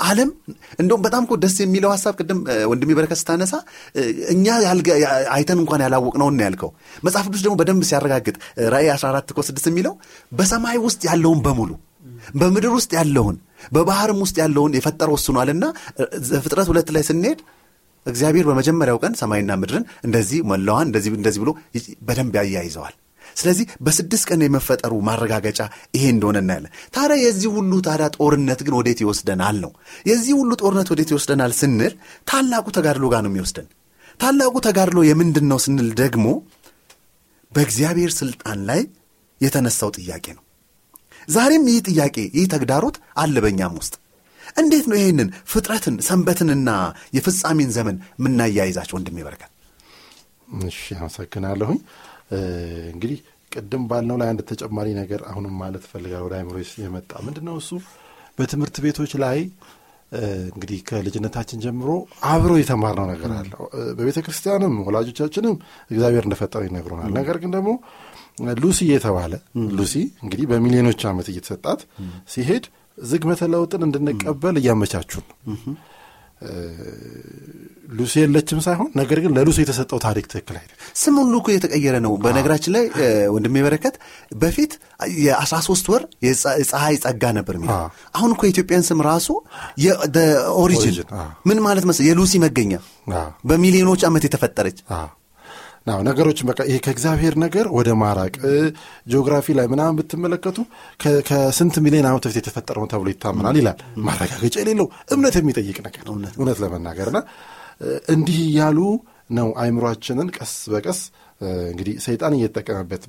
ዓለም 0.06 0.30
እንደውም 0.80 1.02
በጣም 1.06 1.24
ደስ 1.42 1.56
የሚለው 1.60 1.90
ሀሳብ 1.94 2.14
ቅድም 2.20 2.38
ወንድሜ 2.70 2.90
በረከት 2.98 3.18
ስታነሳ 3.20 3.52
እኛ 4.34 4.46
አይተን 5.36 5.58
እንኳን 5.62 5.82
ያላወቅነውን 5.84 6.40
ያልከው 6.44 6.70
መጽሐፍ 7.06 7.26
ቅዱስ 7.28 7.42
ደግሞ 7.44 7.54
በደንብ 7.60 7.84
ሲያረጋግጥ 7.90 8.36
ራእይ 8.74 8.90
14 8.94 9.34
እኮ 9.34 9.40
6 9.48 9.70
የሚለው 9.70 9.94
በሰማይ 10.32 10.78
ውስጥ 10.86 11.02
ያለውን 11.10 11.42
በሙሉ 11.46 11.70
በምድር 12.40 12.72
ውስጥ 12.78 12.90
ያለውን 12.98 13.36
በባህርም 13.72 14.20
ውስጥ 14.24 14.36
ያለውን 14.42 14.76
የፈጠረው 14.76 15.14
ወስኗልና 15.16 15.64
ፍጥረት 16.44 16.68
ሁለት 16.72 16.90
ላይ 16.96 17.04
ስንሄድ 17.08 17.40
እግዚአብሔር 18.06 18.44
በመጀመሪያው 18.48 18.98
ቀን 19.02 19.14
ሰማይና 19.20 19.52
ምድርን 19.60 19.84
እንደዚህ 20.06 20.40
መላዋን 20.50 20.86
እንደዚህ 20.88 21.14
እንደዚህ 21.18 21.40
ብሎ 21.44 21.50
በደንብ 22.08 22.34
ያያይዘዋል። 22.40 22.94
ስለዚህ 23.36 23.66
በስድስት 23.86 24.24
ቀን 24.30 24.42
የመፈጠሩ 24.44 24.92
ማረጋገጫ 25.06 25.60
ይሄ 25.96 26.04
እንደሆነ 26.12 26.36
እናያለን። 26.42 26.72
ታዲያ 26.94 27.16
የዚህ 27.22 27.48
ሁሉ 27.56 27.72
ታዲያ 27.86 28.06
ጦርነት 28.16 28.60
ግን 28.66 28.76
ወዴት 28.78 29.00
ይወስደናል 29.04 29.56
ነው። 29.64 29.72
የዚህ 30.10 30.34
ሁሉ 30.38 30.50
ጦርነት 30.62 30.90
ወዴት 30.94 31.10
ይወስደናል 31.12 31.54
ስንል 31.58 31.94
ታላቁ 32.26 32.66
ተጋድሎ 32.78 33.04
ጋር 33.14 33.22
ነው 33.26 33.32
የሚወስደን። 33.32 33.68
ታላቁ 34.20 34.54
ተጋድሎ 34.66 34.98
የምንድን 35.08 35.46
ነው 35.50 35.58
ስንል 35.64 35.90
ደግሞ 36.02 36.26
በእግዚአብሔር 37.52 38.12
ስልጣን 38.16 38.60
ላይ 38.70 38.80
የተነሳው 39.40 39.90
ጥያቄ 39.98 40.26
ነው። 40.36 40.42
ዛሬም 41.28 41.64
ይህ 41.70 41.78
ጥያቄ 41.88 42.16
ይህ 42.36 42.46
ተግዳሮት 42.52 42.96
አለ 43.16 43.36
ውስጥ። 43.76 43.94
እንዴት 44.56 44.84
ነው 44.90 44.96
ይህንን 44.98 45.28
ፍጥረትን 45.44 45.96
ሰንበትንና 46.06 46.70
የፍጻሜን 47.16 47.70
ዘመን 47.76 47.96
የምናያይዛቸው? 48.18 48.94
ወንድሜ 48.98 49.16
በረከት። 49.26 49.50
እሺ፣ 50.68 50.80
አመሰግናለሁኝ። 50.98 51.78
እንግዲህ 52.92 53.18
ቅድም 53.52 53.82
ባልነው 53.90 54.16
ላይ 54.20 54.28
አንድ 54.32 54.40
ተጨማሪ 54.50 54.88
ነገር 55.00 55.20
አሁንም 55.30 55.54
ማለት 55.60 55.84
እፈልጋለሁ። 55.86 56.24
ወደ 56.26 56.34
አይምሮ 56.38 56.56
የመጣ 56.80 57.12
ምንድን 57.26 57.44
ነው 57.48 57.56
እሱ 57.60 57.70
በትምህርት 58.38 58.76
ቤቶች 58.84 59.12
ላይ 59.22 59.38
እንግዲህ 60.50 60.78
ከልጅነታችን 60.88 61.62
ጀምሮ 61.62 61.88
አብሮ 62.30 62.52
የተማርነው 62.58 63.06
ነገር 63.12 63.30
አለ። 63.36 63.50
በቤተ 63.98 64.18
ክርስቲያንም 64.26 64.74
ወላጆቻችንም 64.86 65.54
እግዚአብሔር 65.90 66.24
እንደፈጠረ 66.26 66.62
ይነግሩናል። 66.68 67.10
ነገር 67.18 67.38
ግን 67.42 67.52
ደግሞ 67.56 67.70
ሉሲ 68.60 68.80
የተባለ 68.90 69.32
ሉሲ 69.78 69.94
እንግዲህ 70.24 70.46
በሚሊዮኖች 70.50 71.02
ዓመት 71.10 71.28
እየተሰጣት 71.32 71.82
ሲሄድ 72.32 72.64
ዝግመተ 72.98 73.48
ለውጥን 73.52 73.82
እንድንቀበል 73.86 74.56
እያመቻቹን 74.60 75.24
ሉሲ 77.96 78.14
የለችም 78.20 78.58
ሳይሆን 78.64 78.88
ነገር 78.98 79.18
ግን 79.24 79.32
ለሉሲ 79.36 79.58
የተሰጠው 79.62 79.98
ታሪክ 80.04 80.24
ትክክል 80.26 80.56
አይደል። 80.60 80.72
ስም 80.94 81.14
ሁሉ 81.20 81.34
እኮ 81.40 81.48
የተቀየረ 81.52 81.96
ነው። 82.04 82.12
በነገራችን 82.24 82.72
ላይ 82.76 82.84
ወንድሜ 83.34 83.62
በረከት 83.66 83.94
በፊት 84.36 84.72
የአስራ 85.20 85.58
ሶስት 85.68 85.86
ወር 85.92 86.02
የፀሐይ 86.26 86.96
ጸጋ 87.04 87.32
ነበር 87.38 87.56
የሚለው። 87.58 87.78
አሁን 88.16 88.32
እኮ 88.34 88.42
የኢትዮጵያን 88.46 88.86
ስም 88.88 89.02
ራሱ 89.08 89.28
origin 90.58 90.96
ምን 91.48 91.60
ማለት 91.66 91.86
መሰለህ? 91.88 92.08
የሉሲ 92.10 92.34
መገኛ 92.46 92.72
በሚሊዮኖች 93.44 94.02
ዓመት 94.08 94.24
የተፈጠረች 94.28 94.78
ነው። 95.86 95.98
ነገሮችን 96.06 96.48
በቃ 96.50 96.60
ይሄ 96.68 96.76
ከእግዚአብሔር 96.84 97.34
ነገር 97.42 97.66
ወደ 97.76 97.90
ማራቅ 98.00 98.34
ጂኦግራፊ 99.10 99.54
ላይ 99.58 99.66
ምናምን 99.72 99.96
ብትመለከቱ 99.98 100.58
ከስንት 101.28 101.76
ሚሊዮን 101.84 102.08
ዓመት 102.10 102.24
በፊት 102.26 102.38
የተፈጠረ 102.40 102.76
ነው 102.82 102.88
ተብሎ 102.92 103.08
ይታመናል 103.14 103.58
ይላል። 103.60 103.78
ማረጋገጫ 104.06 104.56
የሌለው 104.62 104.88
እምነት 105.14 105.36
የሚጠይቅ 105.40 105.78
ነገር 105.86 106.06
እውነት 106.36 106.58
ለመናገርና 106.64 107.20
እንዲህ 108.12 108.40
እያሉ 108.46 108.78
ነው 109.30 109.48
አይምሯችንን 109.60 110.28
ቀስ 110.36 110.54
በቀስ 110.72 111.00
እንግዲህ 111.40 111.94
ሰይጣን 112.04 112.34
እየተጠቀመበት 112.36 113.02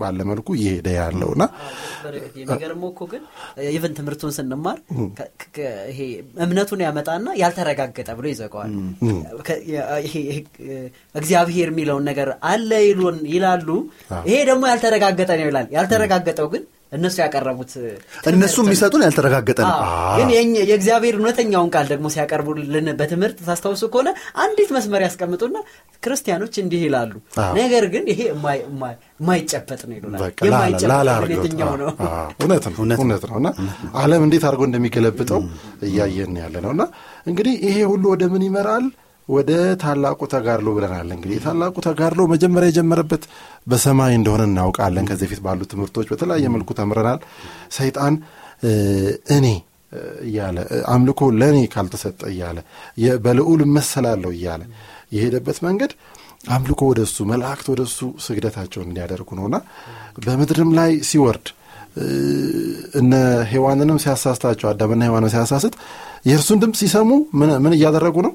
ባለ 0.00 0.18
መልኩ 0.28 0.48
እየሄደ 0.58 0.88
ያለውና 0.96 1.42
የሚገርመው 2.40 2.88
እኮ 2.92 3.02
ግን 3.12 3.22
ኢቨን 3.70 3.94
ትምህርቱን 3.98 4.34
ስንማር 4.36 4.78
ይሄ 5.90 5.98
እምነቱን 6.44 6.82
ያመጣና 6.86 7.26
ያልተረጋገጠ 7.42 8.08
ብሎ 8.18 8.26
ይዘጋዋል። 8.32 8.72
እግዚአብሔር 11.14 11.70
የሚለውን 11.72 12.06
ነገር 12.10 12.30
አለ 12.50 12.70
ይላሉ። 13.32 13.68
ይሄ 14.28 14.38
ደግሞ 14.50 14.62
ያልተረጋገጠ 14.72 15.30
ነው 15.40 15.48
ይላል። 15.50 15.68
ያልተረጋገጠው 15.76 16.48
ግን 16.54 16.64
እነሱ 16.92 17.16
ያቀረቡት 17.22 17.72
እነሱ 18.30 18.56
የሚሰጡን 18.62 19.02
ያልተረጋገጠ 19.04 19.58
ነው። 19.66 19.76
ግን 20.18 20.28
የእግዚአብሔር 20.62 21.14
እውነተኛውን 21.18 21.70
ቃል 21.74 21.86
ደግሞ 21.92 22.06
ሲያቀርቡልን 22.14 22.88
በትምህርት 22.98 23.38
ታስታውሱ 23.46 23.82
ከሆነ 23.92 24.08
አንዲት 24.42 24.70
መስመር 24.76 25.02
ያስቀምጡና 25.06 25.56
ክርስቲያኖች 26.02 26.54
እንዲህ 26.62 26.80
ይላሉ፣ 26.86 27.12
ነገር 27.58 27.84
ግን 27.92 28.04
ይሄ 28.12 28.20
የማይጨበጥ 28.28 29.80
ነው 29.88 29.94
ይሉናል። 29.98 30.20
የማይጨበጥ 30.42 31.52
ነው። 31.62 31.88
እውነት 32.40 32.66
ነው 32.70 32.80
እውነት 32.98 33.24
ነው። 33.30 33.36
እና 33.40 33.48
ዓለም 34.00 34.24
እንዴት 34.26 34.44
አድርጎ 34.48 34.62
እንደሚገለብጠው 34.68 35.40
እያየን 35.88 36.36
ያለ 36.42 36.56
ነው። 36.64 36.72
እና 36.76 36.84
እንግዲህ 37.26 37.54
ይሄ 37.66 37.78
ሁሉ 37.90 38.04
ወደ 38.12 38.24
ምን 38.32 38.44
ይመራል? 38.46 38.84
ወደ 39.28 39.50
ታላቁ 39.82 40.20
ተጋድሎ 40.32 40.68
ብለናል። 40.76 41.08
እንግዲህ 41.16 41.38
ታላቁ 41.44 41.74
ተጋድሎ 41.86 42.22
መጀመሪያ 42.32 42.70
የጀመረበት 42.70 43.22
በሰማይ 43.66 44.14
እንደሆነ 44.18 44.42
እናውቃለን። 44.50 45.08
ከዚህ 45.10 45.26
በፊት 45.28 45.42
ባሉ 45.44 45.60
ትምህርቶች 45.72 46.06
በተለያየ 46.12 46.48
መልኩ 46.54 46.70
ተምረናል። 46.78 47.20
ሰይጣን 47.78 48.14
እኔ 49.36 49.46
እያለ 50.26 50.58
አምልኮ 50.92 51.22
ለእኔ 51.40 51.58
ካልተሰጠ 51.72 52.20
እያለ 52.32 52.58
በልዑል 53.24 53.62
እመሰላለሁ 53.66 54.30
እያለ 54.36 54.62
የሄደበት 55.12 55.58
መንገድ 55.66 55.92
አምልኮ 56.48 56.82
ወደ 56.90 57.00
እሱ 57.06 57.24
መላእክት 57.30 57.66
ወደ 57.72 57.82
እሱ 57.88 57.98
ስግደታቸውን 58.26 58.88
እንዲያደርጉ 58.88 59.30
ነውና 59.38 59.56
በምድርም 60.24 60.70
ላይ 60.78 60.92
ሲወርድ 61.10 61.48
እነ 63.00 63.12
ሔዋንንም 63.50 63.98
ሲያሳስታቸው 64.02 64.66
አዳምና 64.70 65.02
ሔዋንን 65.08 65.30
ሲያሳስት 65.34 65.74
የእርሱን 66.28 66.58
ድምፅ 66.62 66.76
ሲሰሙ 66.80 67.10
ምን 67.62 67.72
እያደረጉ 67.76 68.16
ነው? 68.26 68.32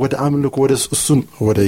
ወደ 0.00 0.14
አምልኮ 0.24 0.56
ወደ 0.64 0.72
እሱን 0.96 1.20
ወደ 1.46 1.58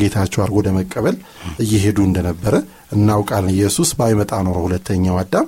ጌታቸው 0.00 0.40
አድርጎ 0.42 0.56
ወደ 0.60 0.70
መቀበል 0.78 1.16
እየሄዱ 1.64 1.98
እንደነበረ 2.08 2.54
እናውቃለን። 2.96 3.52
ኢየሱስ 3.56 3.90
ባይመጣ 3.98 4.32
ኖሮ 4.46 4.56
ሁለተኛው 4.66 5.16
አዳም 5.22 5.46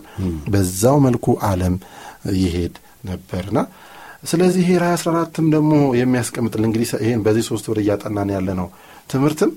በዛው 0.53 0.99
መልኩ 1.07 1.27
ዓለም 1.51 1.77
ይሄድ 2.41 2.75
ነበርና 3.11 3.59
ስለዚህ 4.31 4.61
ይሄ 4.65 4.73
ራዕይ 4.83 4.97
14ም 5.01 5.47
ደግሞ 5.55 5.71
የሚያስቀምጥልን 6.01 6.67
እንግዲህ 6.69 6.89
ይሄን 7.05 7.23
በዚህ 7.25 7.45
ሶስት 7.51 7.65
ወር 7.71 7.79
እያጠናን 7.83 8.29
ያለ 8.37 8.49
ነው 8.61 8.69
ትምህርትም 9.11 9.53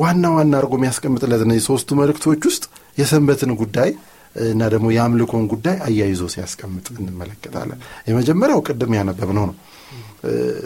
ዋና 0.00 0.24
ዋና 0.36 0.52
አድርጎ 0.58 0.72
የሚያስቀምጥለት 0.78 1.42
እነዚህ 1.46 1.64
ሶስቱ 1.70 1.98
መልእክቶች 2.00 2.42
ውስጥ 2.50 2.64
የሰንበትን 3.00 3.52
ጉዳይ 3.60 3.90
እና 4.34 4.62
ደግሞ 4.72 4.86
የአምልኮን 4.94 5.44
ጉዳይ 5.52 5.76
አያይዞ 5.86 6.22
ሲያስቀምጥ 6.34 6.86
እንመለከታለን። 6.96 7.78
የመጀመሪያው 8.08 8.60
ቅድም 8.68 8.92
ያነበብነው 8.98 9.46
ነው። 9.50 9.56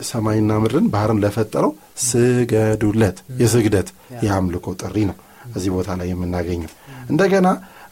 ሰማይና 0.09 0.53
ምድርን 0.63 0.87
ባህርን 0.95 1.21
ለፈጠረው 1.25 1.73
ስገዱለት፣ 2.07 3.19
የስግደት 3.41 3.89
የአምልኮ 4.25 4.67
ጥሪ 4.83 4.97
ነው 5.11 5.17
እዚህ 5.53 5.71
ቦታ 5.77 5.97
ላይ 6.01 6.09
የምናገኘው። 6.13 6.71
እንደገና 7.11 7.47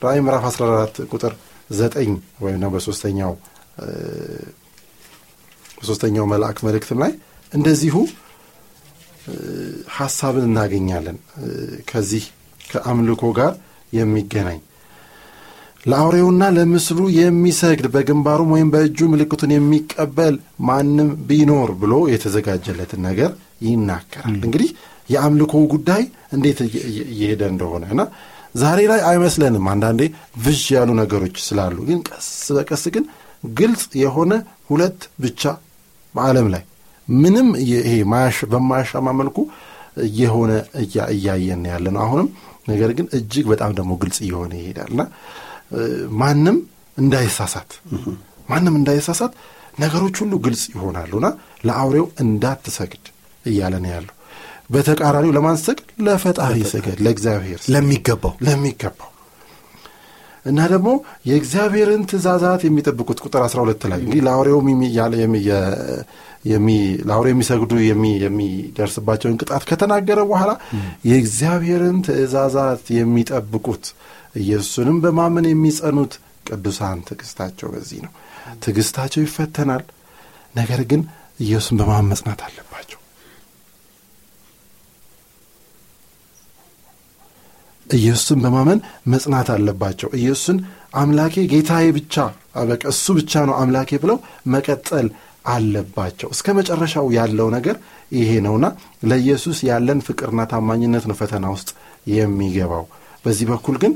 ራእይ 0.04 0.20
ምዕራፍ 0.26 0.44
14 0.50 1.00
ቁጥር 1.12 1.32
ዘጠኝ 1.70 2.10
ወይም 2.44 2.56
ደግሞ 2.56 2.72
በሶስተኛው 2.74 3.32
በሶስተኛው 5.78 6.26
መልአክ 6.32 6.58
መልእክትም 6.66 6.98
ላይ 7.02 7.12
እንደዚሁ 7.52 7.94
ሀሳብን 9.96 10.44
እናገኛለን 10.48 11.18
ከዚህ 11.90 12.24
ከአምልኮ 12.60 13.24
ጋር 13.38 13.52
የሚገናኝ 13.92 14.60
ለአውሬውና 15.86 16.42
ለምስሉ 16.56 16.98
የሚሰግድ 17.16 17.86
በግንባሩም 17.94 18.50
ወይም 18.54 18.68
በእጁ 18.74 19.08
ምልክቱን 19.12 19.52
የሚቀበል 19.54 20.34
ማንም 20.66 21.08
ቢኖር 21.28 21.70
ብሎ 21.80 21.94
የተዘጋጀለትን 22.12 23.00
ነገር 23.08 23.30
ይናገራል። 23.66 24.36
እንግዲህ 24.40 24.70
የአምልኮ 25.08 25.54
ጉዳይ 25.72 26.02
እንዴት 26.36 26.58
እየሄደ 27.10 27.42
እንደሆነ 27.52 27.84
እና 27.94 28.02
ዛሬ 28.54 28.80
ላይ 28.90 29.00
አይመስለንም። 29.10 29.66
አንዳንዴ 29.72 30.02
ብዥ 30.44 30.62
ያሉ 30.76 30.90
ነገሮች 31.00 31.36
ስላሉ፣ 31.46 31.76
ግን 31.88 32.00
ቀስ 32.10 32.28
በቀስ 32.56 32.84
ግን 32.96 33.04
ግልጽ 33.52 33.84
የሆነ 34.02 34.32
ሁለት 34.68 35.00
ብቻ 35.18 35.42
በዓለም 36.14 36.48
ላይ 36.54 36.62
ምንም 37.08 37.48
ይሄ 37.64 37.92
በማያሻማ 38.52 39.08
መልኩ 39.20 39.38
እየሆነ 40.06 40.50
እያየን 41.12 41.64
ያለ 41.70 41.86
ነው 41.94 42.02
አሁንም። 42.04 42.28
ነገር 42.68 42.90
ግን 42.98 43.06
እጅግ 43.18 43.46
በጣም 43.52 43.70
ደግሞ 43.78 43.92
ግልጽ 44.02 44.18
እየሆነ 44.24 44.52
ይሄዳል 44.60 44.90
እና 44.94 45.02
ማንም 46.20 46.56
እንዳይሳሳት 46.98 47.70
ማንም 48.48 48.74
እንዳይሳሳት 48.80 49.32
ነገሮች 49.78 50.16
ሁሉ 50.22 50.32
ግልጽ 50.44 50.62
ይሆናሉና 50.74 51.26
ለአውሬው 51.64 52.06
እንዳትሰግድ 52.24 53.04
እያለ 53.44 53.74
ነው 53.84 53.90
ያለው። 53.94 54.14
በተቃራኒው 54.70 55.32
ለማን 55.36 55.56
ስገድ? 55.60 55.78
ለፈጣሪ 56.06 56.58
ስገድ፣ 56.72 56.98
ለእግዚአብሔር 57.04 57.60
ለሚገባው 57.74 58.34
ለሚገባው 58.46 59.08
እና 60.44 60.60
ደግሞ 60.72 60.88
የእግዚአብሔርን 61.28 62.02
ትእዛዛት 62.10 62.62
የሚጠብቁት 62.66 63.18
ቁጥር 63.24 63.42
12 63.44 63.84
ላይ 63.90 64.00
እንግዲህ 64.00 64.22
ለአውሬው 64.26 64.58
ለአውሬው 67.02 67.32
የሚሰግዱ 67.32 67.72
የሚደርስባቸውን 68.22 69.36
ቅጣት 69.40 69.64
ከተናገረ 69.68 70.20
በኋላ 70.30 70.52
የእግዚአብሔርን 71.10 71.98
ትእዛዛት 72.06 72.84
የሚጠብቁት 72.98 73.84
ኢየሱስንም 74.42 74.98
በማመን 75.04 75.48
የሚጸኑት 75.50 76.12
ቅዱሳን 76.48 77.00
ትዕግስታቸው 77.08 77.68
በዚህ 77.74 78.00
ነው። 78.06 78.12
ትዕግስታቸው 78.62 79.22
ይፈተናል፣ 79.24 79.84
ነገር 80.54 80.82
ግን 80.90 81.02
ኢየሱስን 81.40 81.78
በማመን 81.80 82.10
መጽናት 82.12 82.40
አለባቸው። 82.46 82.98
ኢየሱስን 87.92 88.38
በማመን 88.44 88.78
መጽናት 89.08 89.48
አለባቸው። 89.54 90.08
ኢየሱስን 90.18 90.58
አምላኬ 90.94 91.34
ጌታዬ 91.52 91.86
ብቻ 91.98 92.14
በቃ 92.70 92.82
እሱ 92.92 93.06
ብቻ 93.18 93.42
ነው 93.48 93.54
አምላኬ 93.60 93.90
ብለው 94.02 94.18
መቀጠል 94.54 95.06
አለባቸው። 95.46 96.28
እስከ 96.34 96.48
መጨረሻው 96.58 97.06
ያለው 97.16 97.48
ነገር 97.56 97.76
ይሄ 98.12 98.30
ነውና 98.46 98.66
ለኢየሱስ 99.02 99.58
ያለን 99.68 100.00
ፍቅርና 100.06 100.40
ታማኝነት 100.52 101.04
ነው 101.10 101.16
ፈተና 101.20 101.46
ውስጥ 101.54 101.70
የሚገባው። 102.12 102.84
በዚህ 103.24 103.46
በኩል 103.50 103.76
ግን 103.82 103.92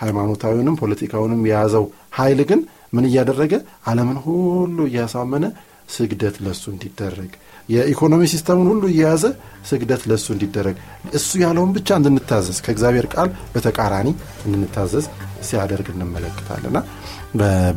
ሃይማኖታዊውንም 0.00 0.78
ፖለቲካውንም 0.80 1.42
የያዘው 1.48 1.84
ኃይል 2.16 2.40
ግን 2.50 2.60
ምን 2.92 3.04
እያደረገ 3.08 3.54
ዓለምን 3.86 4.18
ሁሉ 4.24 4.78
እያሳመነ 4.88 5.44
ስግደት 5.88 6.36
ለሱ 6.44 6.64
እንዲደረግ 6.72 7.32
የኢኮኖሚ 7.68 8.22
system 8.32 8.54
ኡን 8.54 8.68
ሁሉ 8.72 8.84
እየያዘ 8.92 9.24
ስግደት 9.70 10.02
ለእሱ 10.10 10.26
እንዲደረግ 10.34 10.76
እሱ 11.18 11.30
ያለውን 11.44 11.70
ብቻ 11.76 11.88
እንድንታዘዝ 12.00 12.58
ከእግዚአብሔር 12.66 13.06
ቃል 13.14 13.30
በተቃራኒ 13.54 14.08
እንድንታዘዝ 14.46 15.06
ሲያደርግ 15.48 15.88
እንመለከታልና 15.94 16.78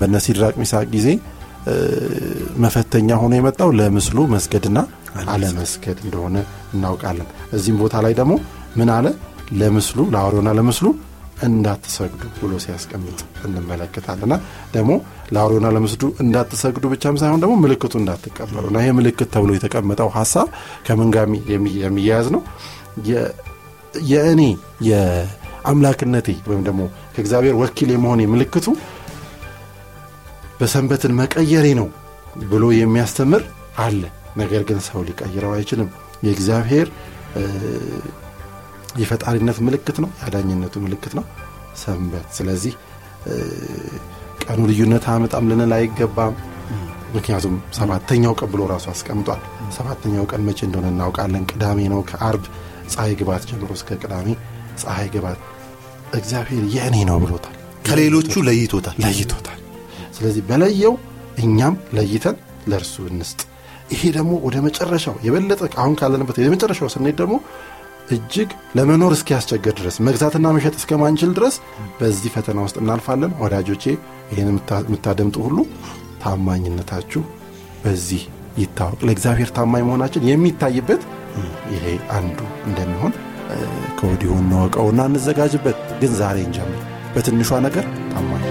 በነ 0.01 0.15
ሲድራቅ 0.25 0.53
ሚሳቅ 0.61 0.85
ጊዜ 0.95 1.07
መፈተኛ 2.63 3.09
ሆኖ 3.21 3.33
የመጣው 3.37 3.69
ለምስሉ 3.79 4.19
መስገድና 4.33 4.79
አለመስገድ 5.33 5.97
እንደሆነ 6.05 6.37
እናውቃለን። 6.75 7.27
እዚህም 7.57 7.79
ቦታ 7.83 7.95
ላይ 8.05 8.13
ደግሞ 8.19 8.33
ምን 8.79 8.89
አለ? 8.95 9.05
ለምስሉ 9.59 9.99
ለአውሬውና 10.13 10.49
ለምስሉ 10.57 10.87
እንዳትሰግዱ 11.47 12.21
ብሎ 12.39 12.53
ሲያስቀምጥ 12.63 13.19
እንመለከታልና 13.47 14.33
ደግሞ 14.75 14.91
ለአውሬውና 15.29 15.67
ለምስሉ 15.75 16.03
እንዳትሰግዱ 16.23 16.85
ብቻም 16.93 17.17
ሳይሆን 17.21 17.41
ደግሞ 17.43 17.55
ምልክቱ 17.63 17.93
እንዳትቀበሉ 18.01 18.63
እና 18.69 18.77
ይሄ 18.83 18.91
ምልክት 18.99 19.29
ተብሎ 19.33 19.51
የተቀመጠው 19.55 20.09
ሀሳብ 20.15 20.47
ከምን 20.87 21.09
የሚያያዝ 21.83 22.27
ነው? 22.35 22.41
የእኔ 24.09 24.41
የአምላክነቴ 24.87 26.27
ወይም 26.49 26.63
ደግሞ 26.67 26.81
ከእግዚአብሔር 27.15 27.55
ወኪል 27.61 27.89
የመሆኔ 27.93 28.21
ምልክቱ 28.33 28.67
በሰንበትን 30.59 31.13
መቀየሬ 31.19 31.67
ነው 31.79 31.87
ብሎ 32.49 32.65
የሚያስተምር 32.77 33.43
አለ። 33.79 34.01
ነገር 34.37 34.61
ግን 34.67 34.79
ሰው 34.87 34.99
ሊቀይረው 35.07 35.51
አይችልም። 35.55 35.89
የእግዚአብሔር 36.25 36.87
የፈጣሪነት 38.99 39.57
ምልክት 39.65 39.97
ነው፣ 40.03 40.09
የአዳኝነቱ 40.19 40.75
ምልክት 40.85 41.13
ነው 41.17 41.25
ሰንበት። 41.81 42.27
ስለዚህ 42.37 42.73
ቀኑ 44.43 44.59
ልዩነት 44.69 45.05
አመጣም 45.11 45.47
ልንል 45.49 45.73
አይገባም። 45.77 46.35
ምክንያቱም 47.13 47.55
ሰባተኛው 47.77 48.33
ቀን 48.39 48.49
ብሎ 48.51 48.61
ራሱ 48.71 48.85
አስቀምጧል። 48.91 49.39
ሰባተኛው 49.77 50.25
ቀን 50.31 50.41
መቼ 50.47 50.59
እንደሆነ 50.67 50.87
እናውቃለን። 50.93 51.45
ቅዳሜ 51.51 51.79
ነው። 51.93 52.01
ከአርብ 52.09 52.43
ፀሐይ 52.91 53.13
ግባት 53.19 53.43
ጀምሮ 53.49 53.71
እስከ 53.77 53.97
ቅዳሜ 54.01 54.27
ፀሐይ 54.81 55.07
ግባት 55.13 55.39
እግዚአብሔር 56.13 56.63
የእኔ 56.75 56.95
ነው 57.09 57.17
ብሎታል። 57.23 57.55
ከሌሎቹ 57.87 58.33
ለይቶታል 58.47 58.95
ለይቶታል። 59.03 59.59
ስለዚህ 60.17 60.43
በለየው 60.49 60.93
እኛም 61.39 61.75
ለይተን 61.97 62.37
ለእርሱ 62.69 62.95
እንስጥ። 63.11 63.39
ይሄ 63.91 64.01
ደግሞ 64.15 64.31
ወደ 64.45 64.55
መጨረሻው 64.65 65.15
የበለጠ 65.25 65.61
አሁን 65.81 65.93
ካለንበት 65.99 66.37
የመጨረሻው 66.41 66.89
ስንሄድ 66.93 67.15
ደግሞ 67.21 67.35
እጅግ 68.09 68.49
ለመኖር 68.77 69.13
እስኪያስቸግር 69.15 69.73
ድረስ 69.79 69.95
መግዛትና 70.07 70.51
መሸጥ 70.55 70.73
እስከማንችል 70.79 71.31
ድረስ 71.37 71.55
በዚህ 71.99 72.33
ፈተና 72.35 72.59
ውስጥ 72.65 72.77
እናልፋለን። 72.81 73.35
ወዳጆቼ 73.41 73.83
ይህን 74.31 74.49
የምታደምጡ 74.83 75.37
ሁሉ 75.47 75.57
ታማኝነታችሁ 76.23 77.21
በዚህ 77.83 78.23
ይታወቅ። 78.57 78.99
ለእግዚአብሔር 79.07 79.51
ታማኝ 79.57 79.83
መሆናችን 79.89 80.27
የሚታይበት 80.29 81.03
ይሄ 81.73 81.85
አንዱ 82.17 82.39
እንደሚሆን 82.65 83.13
ከወዲሁ 83.99 84.31
እንወቀውና 84.41 85.01
እንዘጋጅበት። 85.09 85.77
ግን 86.01 86.13
ዛሬ 86.19 86.39
እንጀምር። 86.47 86.81
በትንሿ 87.15 87.51
ነገር 87.67 87.85
ታማኝ 88.11 88.43